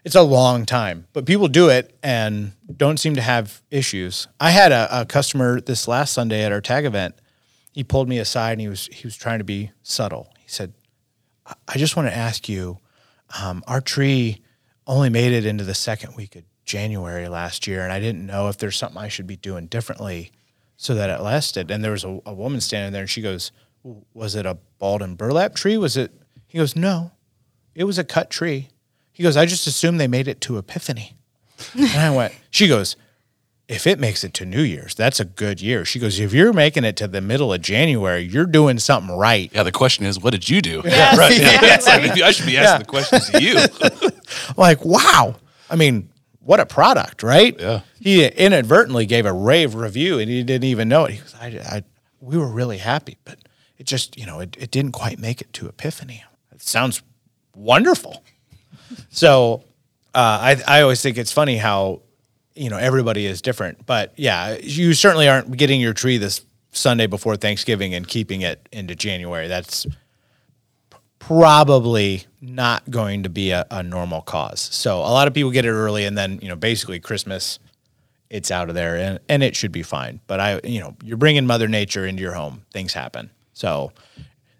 It's 0.04 0.14
a 0.14 0.22
long 0.22 0.64
time, 0.64 1.06
but 1.12 1.26
people 1.26 1.48
do 1.48 1.68
it 1.68 1.94
and 2.02 2.52
don't 2.74 2.98
seem 2.98 3.14
to 3.16 3.20
have 3.20 3.62
issues. 3.70 4.28
I 4.40 4.50
had 4.50 4.72
a, 4.72 5.02
a 5.02 5.04
customer 5.04 5.60
this 5.60 5.86
last 5.86 6.14
Sunday 6.14 6.42
at 6.42 6.52
our 6.52 6.62
tag 6.62 6.86
event. 6.86 7.14
He 7.72 7.84
pulled 7.84 8.08
me 8.08 8.18
aside 8.18 8.52
and 8.52 8.60
he 8.60 8.68
was 8.68 8.86
he 8.92 9.06
was 9.06 9.16
trying 9.16 9.38
to 9.38 9.44
be 9.44 9.70
subtle. 9.82 10.32
He 10.38 10.48
said, 10.48 10.72
"I- 11.46 11.54
"I 11.68 11.78
just 11.78 11.96
want 11.96 12.08
to 12.08 12.16
ask 12.16 12.48
you, 12.48 12.78
um, 13.40 13.62
our 13.66 13.80
tree 13.80 14.42
only 14.86 15.08
made 15.10 15.32
it 15.32 15.46
into 15.46 15.64
the 15.64 15.74
second 15.74 16.16
week 16.16 16.34
of 16.36 16.42
January 16.64 17.28
last 17.28 17.66
year, 17.66 17.82
and 17.84 17.92
I 17.92 18.00
didn't 18.00 18.26
know 18.26 18.48
if 18.48 18.58
there's 18.58 18.76
something 18.76 18.98
I 19.00 19.08
should 19.08 19.26
be 19.26 19.36
doing 19.36 19.66
differently 19.66 20.32
so 20.76 20.94
that 20.94 21.10
it 21.10 21.22
lasted. 21.22 21.70
And 21.70 21.82
there 21.84 21.92
was 21.92 22.04
a, 22.04 22.18
a 22.26 22.34
woman 22.34 22.60
standing 22.60 22.92
there, 22.92 23.02
and 23.02 23.10
she 23.10 23.22
goes, 23.22 23.52
"Was 24.14 24.34
it 24.34 24.46
a 24.46 24.58
balled 24.78 25.02
and 25.02 25.16
burlap 25.16 25.54
tree? 25.54 25.76
Was 25.76 25.96
it?" 25.96 26.12
He 26.46 26.58
goes, 26.58 26.74
"No, 26.74 27.12
it 27.74 27.84
was 27.84 27.98
a 27.98 28.04
cut 28.04 28.30
tree." 28.30 28.68
He 29.12 29.22
goes, 29.22 29.36
"I 29.36 29.46
just 29.46 29.66
assumed 29.66 30.00
they 30.00 30.08
made 30.08 30.26
it 30.28 30.40
to 30.42 30.58
Epiphany." 30.58 31.16
and 31.74 31.88
I 32.00 32.10
went. 32.10 32.34
She 32.50 32.66
goes, 32.68 32.96
"If 33.70 33.86
it 33.86 33.98
makes 33.98 34.24
it 34.24 34.34
to 34.34 34.44
New 34.44 34.62
Year's, 34.62 34.94
that's 34.94 35.20
a 35.20 35.24
good 35.24 35.60
year." 35.60 35.84
She 35.84 35.98
goes, 35.98 36.18
"If 36.18 36.32
you're 36.32 36.52
making 36.52 36.84
it 36.84 36.96
to 36.96 37.08
the 37.08 37.20
middle 37.20 37.52
of 37.52 37.62
January, 37.62 38.22
you're 38.22 38.46
doing 38.46 38.78
something 38.78 39.16
right." 39.16 39.50
Yeah, 39.54 39.62
the 39.62 39.72
question 39.72 40.04
is, 40.06 40.18
what 40.18 40.32
did 40.32 40.48
you 40.48 40.60
do? 40.60 40.82
Yes. 40.84 41.18
right. 41.18 41.38
Yeah. 41.38 41.52
Yeah. 41.62 42.06
Like, 42.06 42.22
I 42.22 42.30
should 42.32 42.46
be 42.46 42.56
asking 42.58 42.86
the 42.86 42.90
questions 42.90 43.30
to 43.30 43.42
you. 43.42 44.10
like, 44.56 44.84
wow. 44.84 45.36
I 45.70 45.76
mean, 45.76 46.10
what 46.40 46.58
a 46.58 46.66
product, 46.66 47.22
right? 47.22 47.58
Yeah. 47.58 47.80
He 48.00 48.26
inadvertently 48.26 49.06
gave 49.06 49.26
a 49.26 49.32
rave 49.32 49.74
review 49.74 50.18
and 50.18 50.28
he 50.28 50.42
didn't 50.42 50.64
even 50.64 50.88
know 50.88 51.04
it. 51.04 51.12
He 51.12 51.18
goes, 51.18 51.34
I, 51.40 51.46
I 51.46 51.84
we 52.20 52.36
were 52.36 52.48
really 52.48 52.78
happy, 52.78 53.18
but 53.24 53.38
it 53.78 53.86
just, 53.86 54.18
you 54.18 54.26
know, 54.26 54.40
it, 54.40 54.56
it 54.58 54.70
didn't 54.70 54.92
quite 54.92 55.18
make 55.18 55.40
it 55.40 55.52
to 55.54 55.68
Epiphany. 55.68 56.24
It 56.52 56.62
sounds 56.62 57.02
wonderful. 57.54 58.22
so 59.10 59.64
uh, 60.14 60.18
I, 60.56 60.62
I 60.66 60.82
always 60.82 61.00
think 61.00 61.18
it's 61.18 61.32
funny 61.32 61.56
how, 61.56 62.02
you 62.54 62.70
know, 62.70 62.76
everybody 62.76 63.26
is 63.26 63.40
different. 63.42 63.86
But 63.86 64.12
yeah, 64.16 64.56
you 64.60 64.94
certainly 64.94 65.28
aren't 65.28 65.56
getting 65.56 65.80
your 65.80 65.92
tree 65.92 66.18
this 66.18 66.44
Sunday 66.72 67.06
before 67.06 67.36
Thanksgiving 67.36 67.94
and 67.94 68.06
keeping 68.06 68.42
it 68.42 68.68
into 68.72 68.94
January. 68.94 69.48
That's 69.48 69.86
probably 71.18 72.24
not 72.40 72.88
going 72.90 73.22
to 73.22 73.28
be 73.28 73.50
a, 73.50 73.66
a 73.70 73.82
normal 73.82 74.22
cause. 74.22 74.60
So 74.60 74.98
a 74.98 75.12
lot 75.12 75.28
of 75.28 75.34
people 75.34 75.50
get 75.50 75.64
it 75.64 75.70
early 75.70 76.04
and 76.04 76.16
then, 76.16 76.38
you 76.42 76.48
know, 76.48 76.56
basically 76.56 76.98
Christmas, 76.98 77.58
it's 78.30 78.50
out 78.50 78.68
of 78.68 78.74
there 78.74 78.96
and, 78.96 79.20
and 79.28 79.42
it 79.42 79.54
should 79.54 79.72
be 79.72 79.82
fine. 79.82 80.20
But 80.26 80.40
I, 80.40 80.60
you 80.64 80.80
know, 80.80 80.96
you're 81.04 81.16
bringing 81.16 81.46
mother 81.46 81.68
nature 81.68 82.06
into 82.06 82.22
your 82.22 82.34
home, 82.34 82.62
things 82.72 82.94
happen. 82.94 83.30
So 83.52 83.92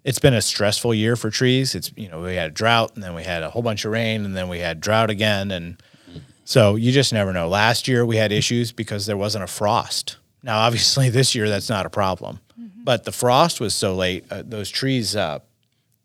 it's 0.03 0.19
been 0.19 0.33
a 0.33 0.41
stressful 0.41 0.93
year 0.93 1.15
for 1.15 1.29
trees. 1.29 1.75
It's, 1.75 1.91
you 1.95 2.09
know, 2.09 2.21
we 2.21 2.35
had 2.35 2.51
a 2.51 2.53
drought 2.53 2.93
and 2.95 3.03
then 3.03 3.15
we 3.15 3.23
had 3.23 3.43
a 3.43 3.49
whole 3.49 3.61
bunch 3.61 3.85
of 3.85 3.91
rain 3.91 4.25
and 4.25 4.35
then 4.35 4.47
we 4.47 4.59
had 4.59 4.79
drought 4.81 5.09
again. 5.09 5.51
And 5.51 5.81
so 6.51 6.75
you 6.75 6.91
just 6.91 7.13
never 7.13 7.31
know. 7.31 7.47
Last 7.47 7.87
year 7.87 8.05
we 8.05 8.17
had 8.17 8.31
issues 8.31 8.71
because 8.71 9.05
there 9.05 9.15
wasn't 9.15 9.43
a 9.45 9.47
frost. 9.47 10.17
Now, 10.43 10.59
obviously 10.59 11.09
this 11.17 11.33
year 11.33 11.47
that's 11.47 11.69
not 11.69 11.85
a 11.85 11.89
problem, 11.89 12.39
but 12.83 13.05
the 13.05 13.11
frost 13.11 13.61
was 13.61 13.73
so 13.73 13.95
late, 13.95 14.25
uh, 14.29 14.43
those 14.45 14.69
trees, 14.69 15.15
uh, 15.15 15.39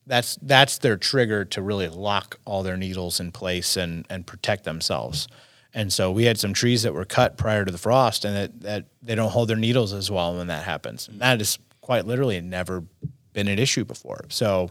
that's 0.06 0.38
that's 0.40 0.78
their 0.78 0.96
trigger 0.96 1.44
to 1.46 1.60
really 1.60 1.88
lock 1.88 2.38
all 2.44 2.62
their 2.62 2.76
needles 2.76 3.18
in 3.18 3.32
place 3.32 3.76
and 3.76 4.06
and 4.08 4.24
protect 4.24 4.62
themselves. 4.62 5.26
And 5.74 5.92
so 5.92 6.12
we 6.12 6.24
had 6.24 6.38
some 6.38 6.54
trees 6.54 6.84
that 6.84 6.94
were 6.94 7.04
cut 7.04 7.36
prior 7.36 7.64
to 7.64 7.72
the 7.72 7.76
frost, 7.76 8.24
and 8.24 8.36
that, 8.36 8.60
that 8.60 8.84
they 9.02 9.14
don't 9.16 9.30
hold 9.30 9.48
their 9.48 9.56
needles 9.56 9.92
as 9.92 10.10
well 10.10 10.36
when 10.36 10.46
that 10.46 10.64
happens. 10.64 11.08
And 11.08 11.20
that 11.20 11.40
is 11.40 11.58
quite 11.80 12.06
literally 12.06 12.40
never 12.40 12.84
been 13.32 13.48
an 13.48 13.58
issue 13.58 13.84
before. 13.84 14.24
So 14.28 14.70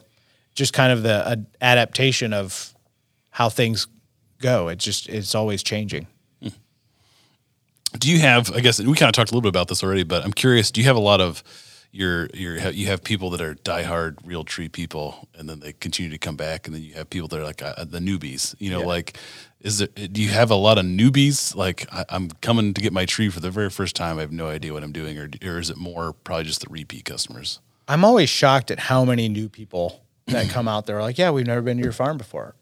just 0.55 0.73
kind 0.73 0.91
of 0.91 1.03
the 1.03 1.27
uh, 1.27 1.35
adaptation 1.61 2.33
of 2.33 2.73
how 3.29 3.49
things 3.49 3.88
go. 4.45 4.67
It's 4.69 4.84
just 4.86 5.10
it's 5.10 5.34
always 5.36 5.63
changing. 5.63 6.08
Do 7.99 8.12
you 8.12 8.19
have? 8.19 8.51
I 8.53 8.60
guess 8.60 8.79
we 8.81 8.93
kind 8.95 9.08
of 9.10 9.13
talked 9.13 9.31
a 9.31 9.34
little 9.34 9.41
bit 9.41 9.49
about 9.55 9.69
this 9.69 9.81
already, 9.84 10.03
but 10.03 10.23
I'm 10.25 10.34
curious. 10.34 10.69
Do 10.69 10.81
you 10.81 10.88
have 10.88 10.97
a 10.97 11.08
lot 11.12 11.21
of 11.21 11.43
your 11.91 12.27
your 12.34 12.58
you 12.71 12.88
have 12.88 13.01
people 13.03 13.29
that 13.29 13.39
are 13.41 13.55
diehard 13.55 14.17
real 14.25 14.43
tree 14.43 14.67
people, 14.67 15.29
and 15.38 15.47
then 15.49 15.62
they 15.62 15.71
continue 15.71 16.12
to 16.12 16.17
come 16.17 16.36
back, 16.36 16.67
and 16.67 16.75
then 16.75 16.84
you 16.84 16.93
have 16.95 17.10
people 17.10 17.29
that 17.29 17.39
are 17.39 17.45
like 17.45 17.62
uh, 17.62 17.86
the 17.86 17.99
newbies. 17.99 18.53
You 18.60 18.71
know, 18.71 18.81
Yeah. 18.81 18.86
like 18.95 19.17
is 19.62 19.79
it? 19.79 20.12
Do 20.12 20.21
you 20.21 20.27
have 20.29 20.51
a 20.51 20.55
lot 20.55 20.77
of 20.77 20.84
newbies? 20.86 21.55
Like 21.55 21.88
I, 21.93 22.03
I'm 22.10 22.29
coming 22.41 22.73
to 22.73 22.81
get 22.81 22.91
my 22.91 23.05
tree 23.05 23.29
for 23.29 23.39
the 23.39 23.49
very 23.49 23.69
first 23.69 23.95
time. 23.95 24.17
I 24.17 24.21
have 24.21 24.31
no 24.34 24.47
idea 24.49 24.73
what 24.73 24.84
I'm 24.84 24.91
doing, 24.91 25.17
or 25.17 25.29
or 25.45 25.60
is 25.60 25.69
it 25.69 25.77
more 25.77 26.12
probably 26.12 26.43
just 26.43 26.62
the 26.62 26.69
repeat 26.69 27.05
customers? 27.05 27.62
I'm 27.88 28.03
always 28.03 28.29
shocked 28.29 28.71
at 28.71 28.79
how 28.79 29.05
many 29.05 29.29
new 29.29 29.47
people 29.47 30.01
that 30.27 30.49
come 30.49 30.67
out 30.67 30.86
there 30.86 30.97
are 30.97 31.01
like, 31.01 31.17
yeah, 31.17 31.31
we've 31.31 31.47
never 31.47 31.62
been 31.62 31.77
to 31.77 31.84
your 31.84 31.93
farm 31.93 32.17
before. 32.17 32.55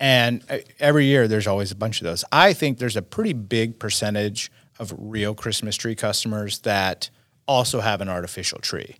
And 0.00 0.42
uh, 0.50 0.58
every 0.80 1.06
year 1.06 1.28
there's 1.28 1.46
always 1.46 1.70
a 1.70 1.76
bunch 1.76 2.00
of 2.00 2.04
those. 2.04 2.24
I 2.32 2.52
think 2.52 2.78
there's 2.78 2.96
a 2.96 3.02
pretty 3.02 3.32
big 3.32 3.78
percentage 3.78 4.50
of 4.78 4.94
real 4.98 5.34
Christmas 5.34 5.76
tree 5.76 5.94
customers 5.94 6.60
that 6.60 7.10
also 7.46 7.80
have 7.80 8.00
an 8.00 8.08
artificial 8.08 8.58
tree. 8.58 8.96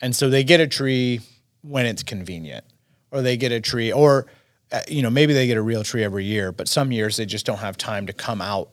And 0.00 0.16
so 0.16 0.30
they 0.30 0.44
get 0.44 0.60
a 0.60 0.66
tree 0.66 1.20
when 1.62 1.86
it's 1.86 2.02
convenient, 2.02 2.64
or 3.10 3.20
they 3.20 3.36
get 3.36 3.52
a 3.52 3.60
tree, 3.60 3.92
or 3.92 4.26
uh, 4.72 4.80
you 4.88 5.02
know 5.02 5.10
maybe 5.10 5.34
they 5.34 5.46
get 5.46 5.58
a 5.58 5.62
real 5.62 5.84
tree 5.84 6.02
every 6.02 6.24
year, 6.24 6.52
but 6.52 6.68
some 6.68 6.90
years 6.90 7.16
they 7.16 7.26
just 7.26 7.44
don't 7.44 7.58
have 7.58 7.76
time 7.76 8.06
to 8.06 8.12
come 8.12 8.40
out 8.40 8.70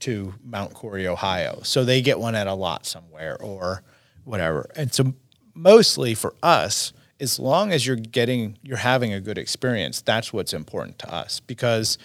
to 0.00 0.34
Mount 0.44 0.74
Cory, 0.74 1.06
Ohio, 1.06 1.60
so 1.62 1.84
they 1.84 2.00
get 2.00 2.18
one 2.18 2.34
at 2.34 2.46
a 2.46 2.54
lot 2.54 2.86
somewhere 2.86 3.36
or 3.40 3.82
whatever. 4.24 4.70
And 4.76 4.92
so 4.92 5.14
mostly 5.54 6.14
for 6.14 6.34
us, 6.42 6.92
as 7.22 7.38
long 7.38 7.72
as 7.72 7.86
you're 7.86 7.94
getting 7.94 8.58
you're 8.62 8.76
having 8.76 9.14
a 9.14 9.20
good 9.20 9.38
experience, 9.38 10.02
that's 10.02 10.32
what's 10.32 10.52
important 10.52 10.98
to 10.98 11.14
us 11.14 11.38
because 11.38 11.96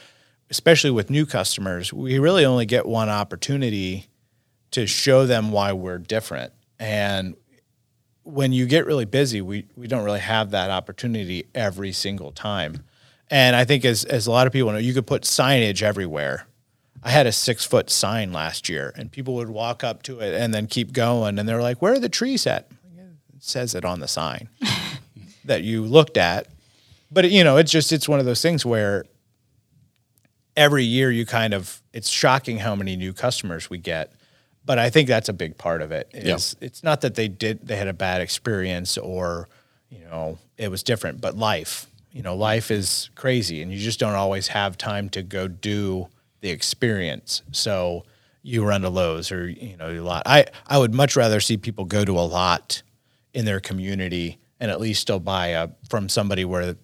especially 0.52 0.92
with 0.92 1.10
new 1.10 1.26
customers, 1.26 1.92
we 1.92 2.20
really 2.20 2.46
only 2.46 2.66
get 2.66 2.86
one 2.86 3.10
opportunity 3.10 4.06
to 4.72 4.86
show 4.86 5.26
them 5.26 5.52
why 5.52 5.74
we're 5.74 5.98
different. 5.98 6.54
And 6.80 7.36
when 8.24 8.54
you 8.54 8.66
get 8.66 8.86
really 8.86 9.06
busy, 9.06 9.42
we, 9.42 9.66
we 9.76 9.88
don't 9.88 10.06
really 10.06 10.20
have 10.20 10.52
that 10.52 10.70
opportunity 10.70 11.48
every 11.56 11.92
single 11.92 12.32
time. 12.32 12.84
And 13.30 13.56
I 13.56 13.66
think 13.66 13.84
as, 13.84 14.06
as 14.06 14.28
a 14.28 14.32
lot 14.32 14.48
of 14.48 14.54
people 14.54 14.72
know, 14.72 14.78
you 14.78 14.94
could 14.94 15.08
put 15.08 15.24
signage 15.24 15.82
everywhere. 15.82 16.48
I 17.04 17.10
had 17.10 17.28
a 17.28 17.32
six 17.32 17.66
foot 17.66 17.90
sign 17.90 18.32
last 18.32 18.70
year 18.70 18.94
and 18.96 19.12
people 19.12 19.34
would 19.36 19.50
walk 19.50 19.84
up 19.84 20.04
to 20.04 20.20
it 20.20 20.34
and 20.34 20.54
then 20.54 20.68
keep 20.68 20.94
going. 20.94 21.40
And 21.40 21.50
they're 21.50 21.62
like, 21.62 21.82
where 21.82 21.94
are 21.94 22.00
the 22.00 22.08
trees 22.08 22.48
at? 22.48 22.70
It 23.36 23.44
says 23.44 23.76
it 23.76 23.84
on 23.84 24.00
the 24.00 24.08
sign 24.08 24.50
that 25.48 25.64
you 25.64 25.84
looked 25.84 26.18
at. 26.18 26.48
But, 27.12 27.30
you 27.32 27.44
know, 27.44 27.58
it's 27.58 27.72
just, 27.72 27.92
it's 27.92 28.08
one 28.08 28.20
of 28.20 28.26
those 28.26 28.42
things 28.42 28.66
where 28.66 29.06
every 30.56 30.84
year 30.84 31.12
you 31.12 31.26
kind 31.26 31.54
of, 31.54 31.82
it's 31.94 32.10
shocking 32.10 32.60
how 32.60 32.76
many 32.76 32.96
new 32.96 33.14
customers 33.14 33.70
we 33.70 33.78
get 33.78 34.14
but 34.68 34.78
I 34.78 34.90
think 34.90 35.08
that's 35.08 35.30
a 35.30 35.34
big 35.34 35.58
part 35.58 35.82
of 35.82 35.92
it. 35.92 36.10
it. 36.14 36.28
Is 36.28 36.56
yeah. 36.60 36.66
it's 36.68 36.84
not 36.84 37.02
that 37.02 37.16
they 37.16 37.30
did 37.30 37.66
they 37.66 37.78
had 37.78 37.88
a 37.88 37.94
bad 37.94 38.22
experience 38.22 38.98
or 38.98 39.48
you 39.90 40.04
know 40.04 40.38
it 40.58 40.70
was 40.70 40.84
different, 40.84 41.22
but 41.22 41.36
life. 41.36 41.88
You 42.12 42.22
know, 42.22 42.36
life 42.36 42.72
is 42.72 43.10
crazy, 43.16 43.62
and 43.62 43.72
you 43.72 43.80
just 43.80 44.00
don't 44.00 44.14
always 44.14 44.50
have 44.50 44.78
time 44.78 45.10
to 45.10 45.24
go 45.24 45.48
do 45.48 46.08
the 46.42 46.50
experience. 46.50 47.44
So 47.52 48.06
you 48.42 48.66
run 48.66 48.82
to 48.82 48.90
Lowe's 48.90 49.32
or 49.32 49.48
you 49.48 49.78
know 49.78 49.90
a 49.90 50.02
lot. 50.02 50.24
I 50.26 50.46
I 50.68 50.78
would 50.78 50.94
much 50.94 51.16
rather 51.16 51.40
see 51.40 51.58
people 51.58 51.86
go 51.86 52.04
to 52.04 52.20
a 52.20 52.28
lot 52.28 52.84
in 53.34 53.46
their 53.46 53.62
community 53.62 54.38
and 54.60 54.72
at 54.72 54.80
least 54.80 55.02
still 55.02 55.20
buy 55.20 55.48
a 55.48 55.70
from 55.90 56.10
somebody 56.10 56.46
where 56.46 56.76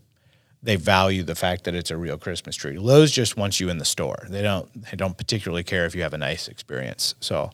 they 0.62 0.78
value 0.78 1.24
the 1.24 1.36
fact 1.36 1.66
that 1.66 1.76
it's 1.76 1.92
a 1.92 1.98
real 1.98 2.18
Christmas 2.18 2.56
tree. 2.56 2.78
Lowe's 2.78 3.12
just 3.12 3.36
wants 3.36 3.60
you 3.60 3.70
in 3.70 3.78
the 3.78 3.86
store. 3.86 4.26
They 4.30 4.42
don't 4.42 4.70
they 4.90 4.96
don't 4.96 5.18
particularly 5.18 5.64
care 5.64 5.86
if 5.86 5.94
you 5.94 6.02
have 6.04 6.14
a 6.14 6.18
nice 6.18 6.48
experience. 6.48 7.16
So 7.20 7.52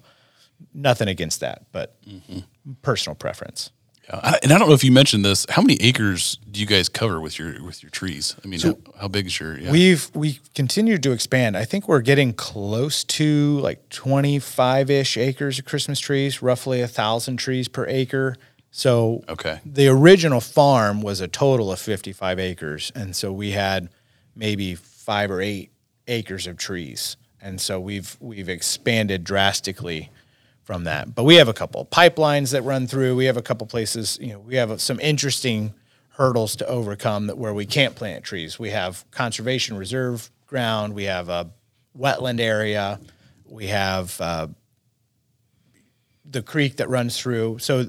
nothing 0.74 1.08
against 1.08 1.40
that, 1.40 1.66
but 1.72 2.02
mm-hmm. 2.06 2.40
personal 2.82 3.16
preference. 3.16 3.72
Yeah. 4.10 4.38
and 4.42 4.52
I 4.52 4.58
don't 4.58 4.68
know 4.68 4.74
if 4.74 4.84
you 4.84 4.92
mentioned 4.92 5.24
this. 5.24 5.46
How 5.50 5.62
many 5.62 5.76
acres 5.82 6.40
do 6.50 6.60
you 6.60 6.66
guys 6.66 6.90
cover 6.90 7.22
with 7.22 7.38
your 7.38 7.64
with 7.64 7.84
your 7.84 7.92
trees? 7.92 8.36
I 8.44 8.48
mean, 8.48 8.60
so 8.60 8.80
how, 8.86 9.02
how, 9.02 9.08
big 9.08 9.28
is 9.28 9.40
your? 9.40 9.58
Yeah. 9.58 9.72
We've 9.72 10.10
we 10.16 10.40
continued 10.56 11.04
to 11.04 11.12
expand. 11.12 11.56
I 11.56 11.66
think 11.66 11.88
we're 11.88 12.02
getting 12.02 12.34
close 12.34 13.04
to 13.04 13.60
like 13.60 13.88
twenty 13.90 14.40
five 14.40 14.90
ish 14.90 15.16
acres 15.18 15.60
of 15.60 15.66
Christmas 15.66 16.00
trees, 16.00 16.42
roughly 16.42 16.82
a 16.82 16.88
thousand 16.88 17.38
trees 17.38 17.68
per 17.68 17.86
acre. 17.88 18.36
So 18.72 19.24
okay, 19.28 19.60
the 19.66 19.88
original 19.88 20.42
farm 20.42 21.02
was 21.02 21.22
a 21.22 21.28
total 21.28 21.72
of 21.72 21.80
fifty 21.80 22.14
five 22.14 22.40
acres, 22.40 22.92
and 22.96 23.16
so 23.16 23.32
we 23.32 23.52
had 23.52 23.90
maybe 24.36 24.76
five 24.76 25.32
or 25.32 25.42
eight 25.42 25.72
acres 26.08 26.48
of 26.48 26.58
trees, 26.58 27.18
and 27.42 27.60
so 27.60 27.80
we've 27.80 28.16
we've 28.20 28.50
expanded 28.50 29.24
drastically 29.24 30.12
from 30.70 30.84
that. 30.84 31.16
But 31.16 31.24
we 31.24 31.38
have 31.38 31.48
a 31.48 31.54
couple 31.54 31.84
pipelines 31.86 32.52
that 32.52 32.62
run 32.62 32.86
through. 32.86 33.16
We 33.16 33.26
have 33.26 33.38
a 33.38 33.42
couple 33.42 33.66
places, 33.66 34.20
you 34.22 34.34
know, 34.34 34.40
we 34.40 34.56
have 34.56 34.80
some 34.80 35.00
interesting 35.00 35.74
hurdles 36.10 36.56
to 36.58 36.68
overcome 36.68 37.26
that 37.26 37.40
where 37.40 37.56
we 37.56 37.66
can't 37.66 37.96
plant 37.96 38.24
trees. 38.24 38.60
We 38.60 38.70
have 38.70 39.04
conservation 39.10 39.78
reserve 39.78 40.30
ground, 40.46 40.94
we 40.94 41.06
have 41.06 41.28
a 41.28 41.50
wetland 41.98 42.40
area, 42.40 43.00
we 43.46 43.66
have 43.68 44.22
uh, 44.22 44.48
the 46.24 46.44
creek 46.44 46.76
that 46.76 46.88
runs 46.88 47.20
through. 47.20 47.58
So 47.58 47.88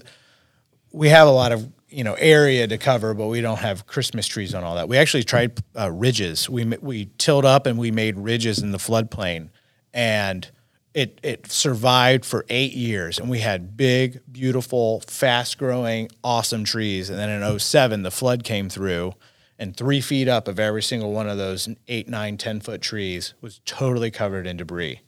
we 0.93 1.09
have 1.09 1.29
a 1.29 1.33
lot 1.33 1.53
of 1.53 1.71
you 1.89 2.05
know 2.05 2.15
area 2.15 2.67
to 2.67 2.79
cover, 2.79 3.15
but 3.15 3.27
we 3.27 3.41
don't 3.41 3.59
have 3.59 3.87
Christmas 3.87 4.27
trees 4.27 4.55
on 4.55 4.65
all 4.65 4.77
that. 4.77 4.89
We 4.89 4.97
actually 4.97 5.25
tried 5.25 5.61
uh, 5.79 5.91
ridges. 5.91 6.49
We 6.49 6.65
we 6.65 7.07
tilled 7.19 7.45
up 7.45 7.67
and 7.67 7.79
we 7.79 7.91
made 7.91 8.17
ridges 8.19 8.61
in 8.61 8.71
the 8.73 8.79
floodplain, 8.79 9.51
and 9.93 10.51
it 10.95 11.21
it 11.23 11.51
survived 11.51 12.25
for 12.25 12.45
eight 12.49 12.73
years 12.73 13.19
and 13.19 13.31
we 13.31 13.39
had 13.39 13.77
big 13.77 14.21
beautiful 14.31 15.01
fast 15.07 15.57
growing 15.57 16.09
awesome 16.25 16.65
trees 16.65 17.11
and 17.11 17.19
then 17.19 17.31
in 17.31 17.59
07 17.59 18.03
the 18.03 18.11
flood 18.11 18.43
came 18.43 18.69
through 18.69 19.13
and 19.59 19.77
three 19.77 20.01
feet 20.01 20.27
up 20.27 20.49
of 20.49 20.59
every 20.59 20.83
single 20.83 21.13
one 21.13 21.29
of 21.29 21.39
those 21.39 21.69
eight 21.87 22.09
nine 22.09 22.37
ten 22.37 22.61
foot 22.61 22.81
trees 22.81 23.35
was 23.41 23.61
totally 23.65 24.11
covered 24.11 24.47
in 24.47 24.57
debris 24.57 25.01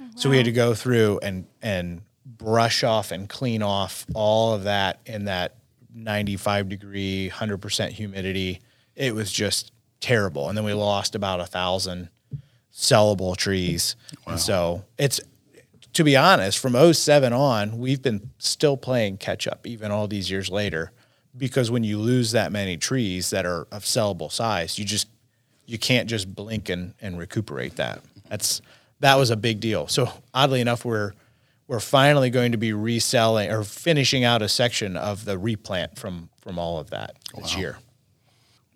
oh, 0.00 0.04
wow. 0.04 0.10
so 0.16 0.30
we 0.30 0.36
had 0.38 0.46
to 0.46 0.52
go 0.52 0.74
through 0.74 1.18
and 1.22 1.46
and 1.60 2.00
brush 2.38 2.84
off 2.84 3.10
and 3.12 3.28
clean 3.28 3.62
off 3.62 4.06
all 4.14 4.54
of 4.54 4.64
that 4.64 5.00
in 5.06 5.24
that 5.24 5.56
95 5.94 6.68
degree 6.68 7.30
100% 7.32 7.88
humidity 7.90 8.60
it 8.94 9.14
was 9.14 9.32
just 9.32 9.72
terrible 10.00 10.48
and 10.48 10.56
then 10.56 10.64
we 10.64 10.72
lost 10.72 11.14
about 11.14 11.40
a 11.40 11.46
thousand 11.46 12.08
sellable 12.76 13.36
trees. 13.36 13.96
Wow. 14.26 14.32
And 14.32 14.40
so 14.40 14.84
it's 14.98 15.20
to 15.94 16.04
be 16.04 16.14
honest, 16.14 16.58
from 16.58 16.92
07 16.92 17.32
on, 17.32 17.78
we've 17.78 18.02
been 18.02 18.30
still 18.38 18.76
playing 18.76 19.16
catch 19.16 19.48
up 19.48 19.66
even 19.66 19.90
all 19.90 20.06
these 20.06 20.30
years 20.30 20.50
later 20.50 20.92
because 21.34 21.70
when 21.70 21.84
you 21.84 21.98
lose 21.98 22.32
that 22.32 22.52
many 22.52 22.76
trees 22.76 23.30
that 23.30 23.46
are 23.46 23.66
of 23.72 23.84
sellable 23.84 24.30
size, 24.30 24.78
you 24.78 24.84
just 24.84 25.08
you 25.64 25.78
can't 25.78 26.08
just 26.08 26.32
blink 26.32 26.68
and, 26.68 26.92
and 27.00 27.18
recuperate 27.18 27.76
that. 27.76 28.02
That's 28.28 28.60
that 29.00 29.16
was 29.16 29.30
a 29.30 29.36
big 29.36 29.58
deal. 29.60 29.88
So 29.88 30.12
oddly 30.34 30.60
enough, 30.60 30.84
we're 30.84 31.12
we're 31.68 31.80
finally 31.80 32.30
going 32.30 32.52
to 32.52 32.58
be 32.58 32.72
reselling 32.72 33.50
or 33.50 33.64
finishing 33.64 34.24
out 34.24 34.42
a 34.42 34.48
section 34.48 34.96
of 34.96 35.24
the 35.24 35.38
replant 35.38 35.98
from 35.98 36.30
from 36.40 36.58
all 36.58 36.78
of 36.78 36.90
that 36.90 37.16
this 37.34 37.54
wow. 37.54 37.60
year. 37.60 37.78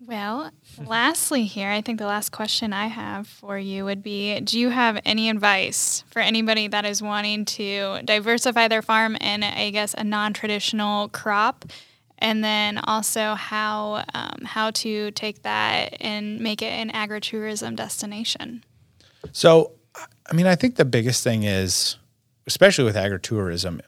Well, 0.03 0.51
lastly, 0.83 1.45
here, 1.45 1.69
I 1.69 1.81
think 1.81 1.99
the 1.99 2.07
last 2.07 2.31
question 2.31 2.73
I 2.73 2.87
have 2.87 3.27
for 3.27 3.57
you 3.57 3.85
would 3.85 4.01
be 4.01 4.39
Do 4.41 4.59
you 4.59 4.69
have 4.69 4.99
any 5.05 5.29
advice 5.29 6.03
for 6.09 6.19
anybody 6.19 6.67
that 6.67 6.85
is 6.85 7.01
wanting 7.01 7.45
to 7.45 8.01
diversify 8.03 8.67
their 8.67 8.81
farm 8.81 9.15
in, 9.15 9.43
I 9.43 9.69
guess, 9.69 9.93
a 9.97 10.03
non 10.03 10.33
traditional 10.33 11.09
crop? 11.09 11.65
And 12.17 12.43
then 12.43 12.77
also 12.79 13.33
how, 13.35 14.03
um, 14.13 14.43
how 14.43 14.71
to 14.71 15.09
take 15.11 15.41
that 15.41 15.97
and 15.99 16.39
make 16.39 16.61
it 16.61 16.71
an 16.71 16.91
agritourism 16.91 17.75
destination? 17.75 18.63
So, 19.31 19.71
I 20.29 20.33
mean, 20.33 20.45
I 20.45 20.55
think 20.55 20.75
the 20.75 20.85
biggest 20.85 21.23
thing 21.23 21.43
is, 21.43 21.97
especially 22.51 22.83
with 22.83 22.97
agritourism, 22.97 23.79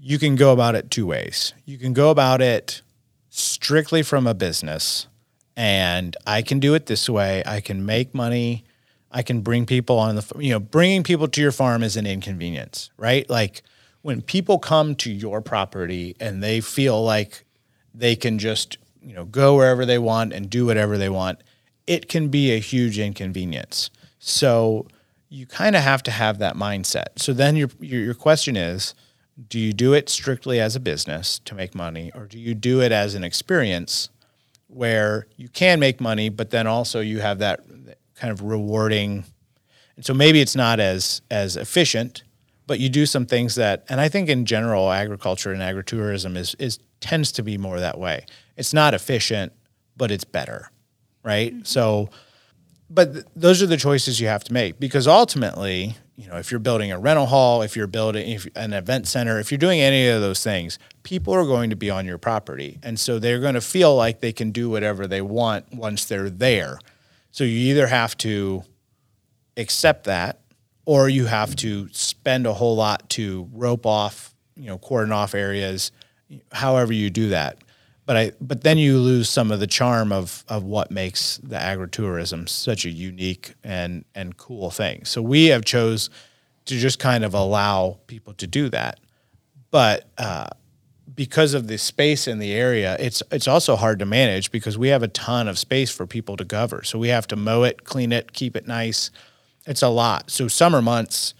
you 0.00 0.16
can 0.16 0.36
go 0.36 0.52
about 0.52 0.76
it 0.76 0.88
two 0.88 1.04
ways. 1.04 1.52
You 1.64 1.78
can 1.78 1.92
go 1.92 2.10
about 2.10 2.40
it 2.40 2.80
strictly 3.28 4.04
from 4.04 4.24
a 4.24 4.34
business 4.34 5.08
and 5.56 6.16
I 6.24 6.42
can 6.42 6.60
do 6.60 6.74
it 6.74 6.86
this 6.86 7.08
way. 7.08 7.42
I 7.44 7.60
can 7.60 7.84
make 7.84 8.14
money. 8.14 8.64
I 9.10 9.22
can 9.22 9.40
bring 9.40 9.66
people 9.66 9.98
on 9.98 10.14
the, 10.14 10.32
you 10.38 10.50
know, 10.50 10.60
bringing 10.60 11.02
people 11.02 11.26
to 11.26 11.40
your 11.40 11.50
farm 11.50 11.82
is 11.82 11.96
an 11.96 12.06
inconvenience, 12.06 12.90
right? 12.96 13.28
Like 13.28 13.62
when 14.02 14.22
people 14.22 14.60
come 14.60 14.94
to 14.96 15.10
your 15.10 15.40
property 15.40 16.14
and 16.20 16.40
they 16.40 16.60
feel 16.60 17.02
like 17.02 17.44
they 17.92 18.14
can 18.14 18.38
just, 18.38 18.78
you 19.02 19.12
know, 19.12 19.24
go 19.24 19.56
wherever 19.56 19.84
they 19.84 19.98
want 19.98 20.32
and 20.32 20.48
do 20.48 20.66
whatever 20.66 20.96
they 20.96 21.08
want, 21.08 21.42
it 21.88 22.08
can 22.08 22.28
be 22.28 22.52
a 22.52 22.60
huge 22.60 23.00
inconvenience. 23.00 23.90
So 24.20 24.86
you 25.32 25.46
kind 25.46 25.74
of 25.74 25.82
have 25.82 26.02
to 26.02 26.10
have 26.10 26.38
that 26.38 26.56
mindset. 26.56 27.06
So 27.16 27.32
then 27.32 27.56
your, 27.56 27.70
your, 27.80 28.00
your 28.02 28.14
question 28.14 28.54
is, 28.54 28.94
do 29.48 29.58
you 29.58 29.72
do 29.72 29.94
it 29.94 30.10
strictly 30.10 30.60
as 30.60 30.76
a 30.76 30.80
business 30.80 31.38
to 31.46 31.54
make 31.54 31.74
money 31.74 32.12
or 32.14 32.26
do 32.26 32.38
you 32.38 32.54
do 32.54 32.82
it 32.82 32.92
as 32.92 33.14
an 33.14 33.24
experience 33.24 34.10
where 34.66 35.26
you 35.36 35.48
can 35.48 35.80
make 35.80 36.02
money, 36.02 36.28
but 36.28 36.50
then 36.50 36.66
also 36.66 37.00
you 37.00 37.20
have 37.20 37.38
that 37.38 37.60
kind 38.14 38.30
of 38.30 38.42
rewarding. 38.42 39.24
And 39.96 40.04
so 40.04 40.12
maybe 40.12 40.40
it's 40.40 40.54
not 40.54 40.80
as 40.80 41.22
as 41.30 41.56
efficient, 41.56 42.24
but 42.66 42.78
you 42.78 42.90
do 42.90 43.06
some 43.06 43.26
things 43.26 43.54
that, 43.54 43.84
and 43.88 44.00
I 44.00 44.08
think 44.08 44.28
in 44.28 44.44
general, 44.44 44.92
agriculture 44.92 45.52
and 45.52 45.62
agritourism 45.62 46.36
is 46.36 46.54
is 46.58 46.78
tends 47.00 47.32
to 47.32 47.42
be 47.42 47.56
more 47.56 47.80
that 47.80 47.98
way. 47.98 48.26
It's 48.56 48.74
not 48.74 48.94
efficient, 48.94 49.52
but 49.96 50.10
it's 50.10 50.24
better, 50.24 50.70
right? 51.24 51.52
Mm-hmm. 51.52 51.64
So, 51.64 52.10
but 52.92 53.12
th- 53.12 53.24
those 53.34 53.62
are 53.62 53.66
the 53.66 53.76
choices 53.76 54.20
you 54.20 54.28
have 54.28 54.44
to 54.44 54.52
make 54.52 54.78
because 54.78 55.08
ultimately, 55.08 55.96
you 56.16 56.28
know, 56.28 56.36
if 56.36 56.50
you're 56.50 56.60
building 56.60 56.92
a 56.92 56.98
rental 56.98 57.26
hall, 57.26 57.62
if 57.62 57.76
you're 57.76 57.86
building 57.86 58.28
if, 58.28 58.46
an 58.54 58.72
event 58.72 59.08
center, 59.08 59.38
if 59.40 59.50
you're 59.50 59.58
doing 59.58 59.80
any 59.80 60.08
of 60.08 60.20
those 60.20 60.44
things, 60.44 60.78
people 61.02 61.32
are 61.32 61.44
going 61.44 61.70
to 61.70 61.76
be 61.76 61.90
on 61.90 62.04
your 62.04 62.18
property. 62.18 62.78
And 62.82 63.00
so 63.00 63.18
they're 63.18 63.40
going 63.40 63.54
to 63.54 63.60
feel 63.60 63.96
like 63.96 64.20
they 64.20 64.32
can 64.32 64.50
do 64.50 64.68
whatever 64.68 65.06
they 65.06 65.22
want 65.22 65.72
once 65.72 66.04
they're 66.04 66.30
there. 66.30 66.78
So 67.30 67.44
you 67.44 67.70
either 67.70 67.86
have 67.86 68.16
to 68.18 68.62
accept 69.56 70.04
that 70.04 70.40
or 70.84 71.08
you 71.08 71.26
have 71.26 71.56
to 71.56 71.88
spend 71.92 72.46
a 72.46 72.52
whole 72.52 72.76
lot 72.76 73.08
to 73.10 73.48
rope 73.52 73.86
off, 73.86 74.34
you 74.54 74.66
know, 74.66 74.78
cordon 74.78 75.12
off 75.12 75.34
areas, 75.34 75.92
however 76.52 76.92
you 76.92 77.08
do 77.08 77.30
that. 77.30 77.61
But 78.04 78.16
I 78.16 78.32
but 78.40 78.62
then 78.62 78.78
you 78.78 78.98
lose 78.98 79.28
some 79.28 79.52
of 79.52 79.60
the 79.60 79.66
charm 79.66 80.12
of 80.12 80.44
of 80.48 80.64
what 80.64 80.90
makes 80.90 81.38
the 81.38 81.56
agritourism 81.56 82.48
such 82.48 82.84
a 82.84 82.90
unique 82.90 83.54
and 83.62 84.04
and 84.14 84.36
cool 84.36 84.70
thing. 84.70 85.04
So 85.04 85.22
we 85.22 85.46
have 85.46 85.64
chose 85.64 86.10
to 86.64 86.76
just 86.76 86.98
kind 86.98 87.24
of 87.24 87.34
allow 87.34 87.98
people 88.06 88.34
to 88.34 88.46
do 88.46 88.68
that. 88.70 89.00
But 89.70 90.08
uh, 90.18 90.48
because 91.14 91.54
of 91.54 91.66
the 91.66 91.78
space 91.78 92.26
in 92.26 92.38
the 92.38 92.52
area, 92.52 92.96
it's 92.98 93.22
it's 93.30 93.48
also 93.48 93.76
hard 93.76 93.98
to 94.00 94.06
manage 94.06 94.50
because 94.50 94.78
we 94.78 94.88
have 94.88 95.02
a 95.02 95.08
ton 95.08 95.48
of 95.48 95.58
space 95.58 95.90
for 95.90 96.06
people 96.06 96.36
to 96.36 96.44
cover. 96.44 96.82
So 96.82 96.98
we 96.98 97.08
have 97.08 97.26
to 97.28 97.36
mow 97.36 97.62
it, 97.64 97.84
clean 97.84 98.12
it, 98.12 98.32
keep 98.32 98.56
it 98.56 98.66
nice. 98.66 99.10
It's 99.66 99.82
a 99.82 99.88
lot. 99.88 100.30
So 100.30 100.48
summer 100.48 100.82
months, 100.82 101.34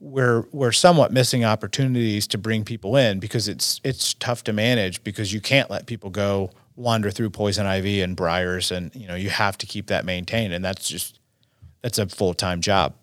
we're 0.00 0.46
we're 0.50 0.72
somewhat 0.72 1.12
missing 1.12 1.44
opportunities 1.44 2.26
to 2.26 2.38
bring 2.38 2.64
people 2.64 2.96
in 2.96 3.20
because 3.20 3.48
it's 3.48 3.80
it's 3.84 4.14
tough 4.14 4.42
to 4.44 4.52
manage 4.52 5.04
because 5.04 5.32
you 5.32 5.40
can't 5.40 5.70
let 5.70 5.86
people 5.86 6.08
go 6.08 6.50
wander 6.74 7.10
through 7.10 7.28
poison 7.28 7.66
ivy 7.66 8.00
and 8.00 8.16
briars 8.16 8.72
and 8.72 8.94
you 8.94 9.06
know 9.06 9.14
you 9.14 9.28
have 9.28 9.58
to 9.58 9.66
keep 9.66 9.88
that 9.88 10.06
maintained 10.06 10.54
and 10.54 10.64
that's 10.64 10.88
just 10.88 11.20
that's 11.82 11.98
a 11.98 12.06
full-time 12.06 12.60
job. 12.60 12.94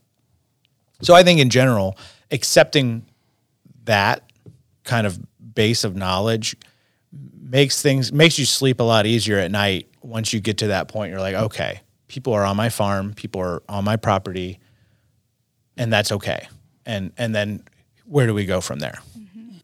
So 1.01 1.13
I 1.13 1.23
think 1.23 1.39
in 1.39 1.49
general 1.49 1.97
accepting 2.31 3.05
that 3.85 4.23
kind 4.83 5.07
of 5.07 5.19
base 5.53 5.83
of 5.83 5.95
knowledge 5.95 6.55
makes 7.39 7.81
things 7.81 8.11
makes 8.11 8.37
you 8.39 8.45
sleep 8.45 8.79
a 8.79 8.83
lot 8.83 9.05
easier 9.05 9.37
at 9.37 9.51
night 9.51 9.87
once 10.01 10.33
you 10.33 10.39
get 10.39 10.57
to 10.57 10.67
that 10.67 10.87
point 10.87 11.09
you're 11.11 11.21
like 11.21 11.35
okay 11.35 11.81
people 12.07 12.33
are 12.33 12.43
on 12.43 12.57
my 12.57 12.69
farm 12.69 13.13
people 13.13 13.41
are 13.41 13.63
on 13.69 13.83
my 13.83 13.95
property 13.95 14.59
and 15.77 15.91
that's 15.91 16.11
okay 16.11 16.47
and 16.87 17.11
and 17.17 17.35
then 17.35 17.61
where 18.05 18.25
do 18.25 18.33
we 18.33 18.45
go 18.45 18.61
from 18.61 18.79
there? 18.79 18.99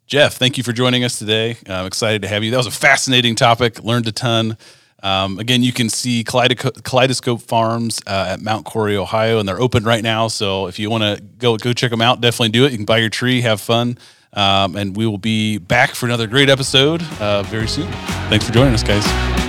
Jeff, 0.05 0.35
thank 0.35 0.57
you 0.57 0.63
for 0.63 0.73
joining 0.73 1.03
us 1.03 1.17
today. 1.17 1.57
I'm 1.65 1.87
excited 1.87 2.21
to 2.21 2.27
have 2.27 2.43
you. 2.43 2.51
That 2.51 2.57
was 2.57 2.67
a 2.67 2.71
fascinating 2.71 3.35
topic. 3.35 3.83
Learned 3.83 4.07
a 4.07 4.11
ton. 4.11 4.57
Um, 5.01 5.39
again, 5.39 5.63
you 5.63 5.73
can 5.73 5.89
see 5.89 6.23
Kaleidoscope 6.23 7.41
Farms 7.41 8.01
uh, 8.05 8.27
at 8.29 8.41
Mount 8.41 8.65
Cory, 8.65 8.95
Ohio, 8.95 9.39
and 9.39 9.47
they're 9.47 9.59
open 9.59 9.83
right 9.83 10.03
now. 10.03 10.27
So 10.27 10.67
if 10.67 10.79
you 10.79 10.89
want 10.89 11.03
to 11.03 11.21
go 11.37 11.57
go 11.57 11.73
check 11.73 11.91
them 11.91 12.01
out, 12.01 12.21
definitely 12.21 12.49
do 12.49 12.65
it. 12.65 12.71
You 12.71 12.77
can 12.77 12.85
buy 12.85 12.99
your 12.99 13.09
tree, 13.09 13.41
have 13.41 13.59
fun, 13.59 13.97
um, 14.33 14.75
and 14.75 14.95
we 14.95 15.05
will 15.05 15.17
be 15.17 15.57
back 15.57 15.95
for 15.95 16.05
another 16.05 16.27
great 16.27 16.49
episode 16.49 17.01
uh, 17.19 17.43
very 17.43 17.67
soon. 17.67 17.91
Thanks 18.29 18.45
for 18.45 18.53
joining 18.53 18.73
us, 18.73 18.83
guys. 18.83 19.42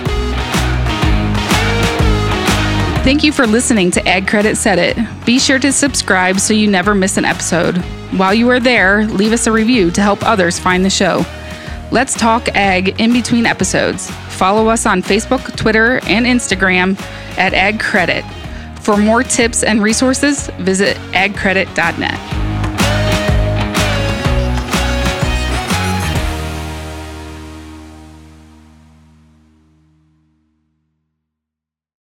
Thank 3.05 3.23
you 3.23 3.31
for 3.31 3.45
listening 3.45 3.91
to 3.91 4.07
Ag 4.07 4.27
Credit 4.27 4.57
Said 4.57 4.79
It. 4.79 4.97
Be 5.27 5.37
sure 5.37 5.59
to 5.59 5.71
subscribe 5.71 6.39
so 6.39 6.55
you 6.55 6.67
never 6.67 6.95
miss 6.95 7.17
an 7.17 7.23
episode. 7.23 7.77
While 8.17 8.33
you 8.33 8.49
are 8.49 8.59
there, 8.59 9.05
leave 9.05 9.31
us 9.31 9.45
a 9.45 9.51
review 9.51 9.91
to 9.91 10.01
help 10.01 10.23
others 10.23 10.57
find 10.57 10.83
the 10.83 10.89
show. 10.89 11.23
Let's 11.91 12.15
talk 12.15 12.47
ag 12.55 12.99
in 12.99 13.13
between 13.13 13.45
episodes. 13.45 14.09
Follow 14.09 14.69
us 14.69 14.87
on 14.87 15.03
Facebook, 15.03 15.55
Twitter, 15.55 15.99
and 16.07 16.25
Instagram 16.25 16.99
at 17.37 17.53
Ag 17.53 17.79
Credit. 17.79 18.25
For 18.81 18.97
more 18.97 19.21
tips 19.21 19.61
and 19.61 19.83
resources, 19.83 20.47
visit 20.57 20.97
agcredit.net. 21.13 22.44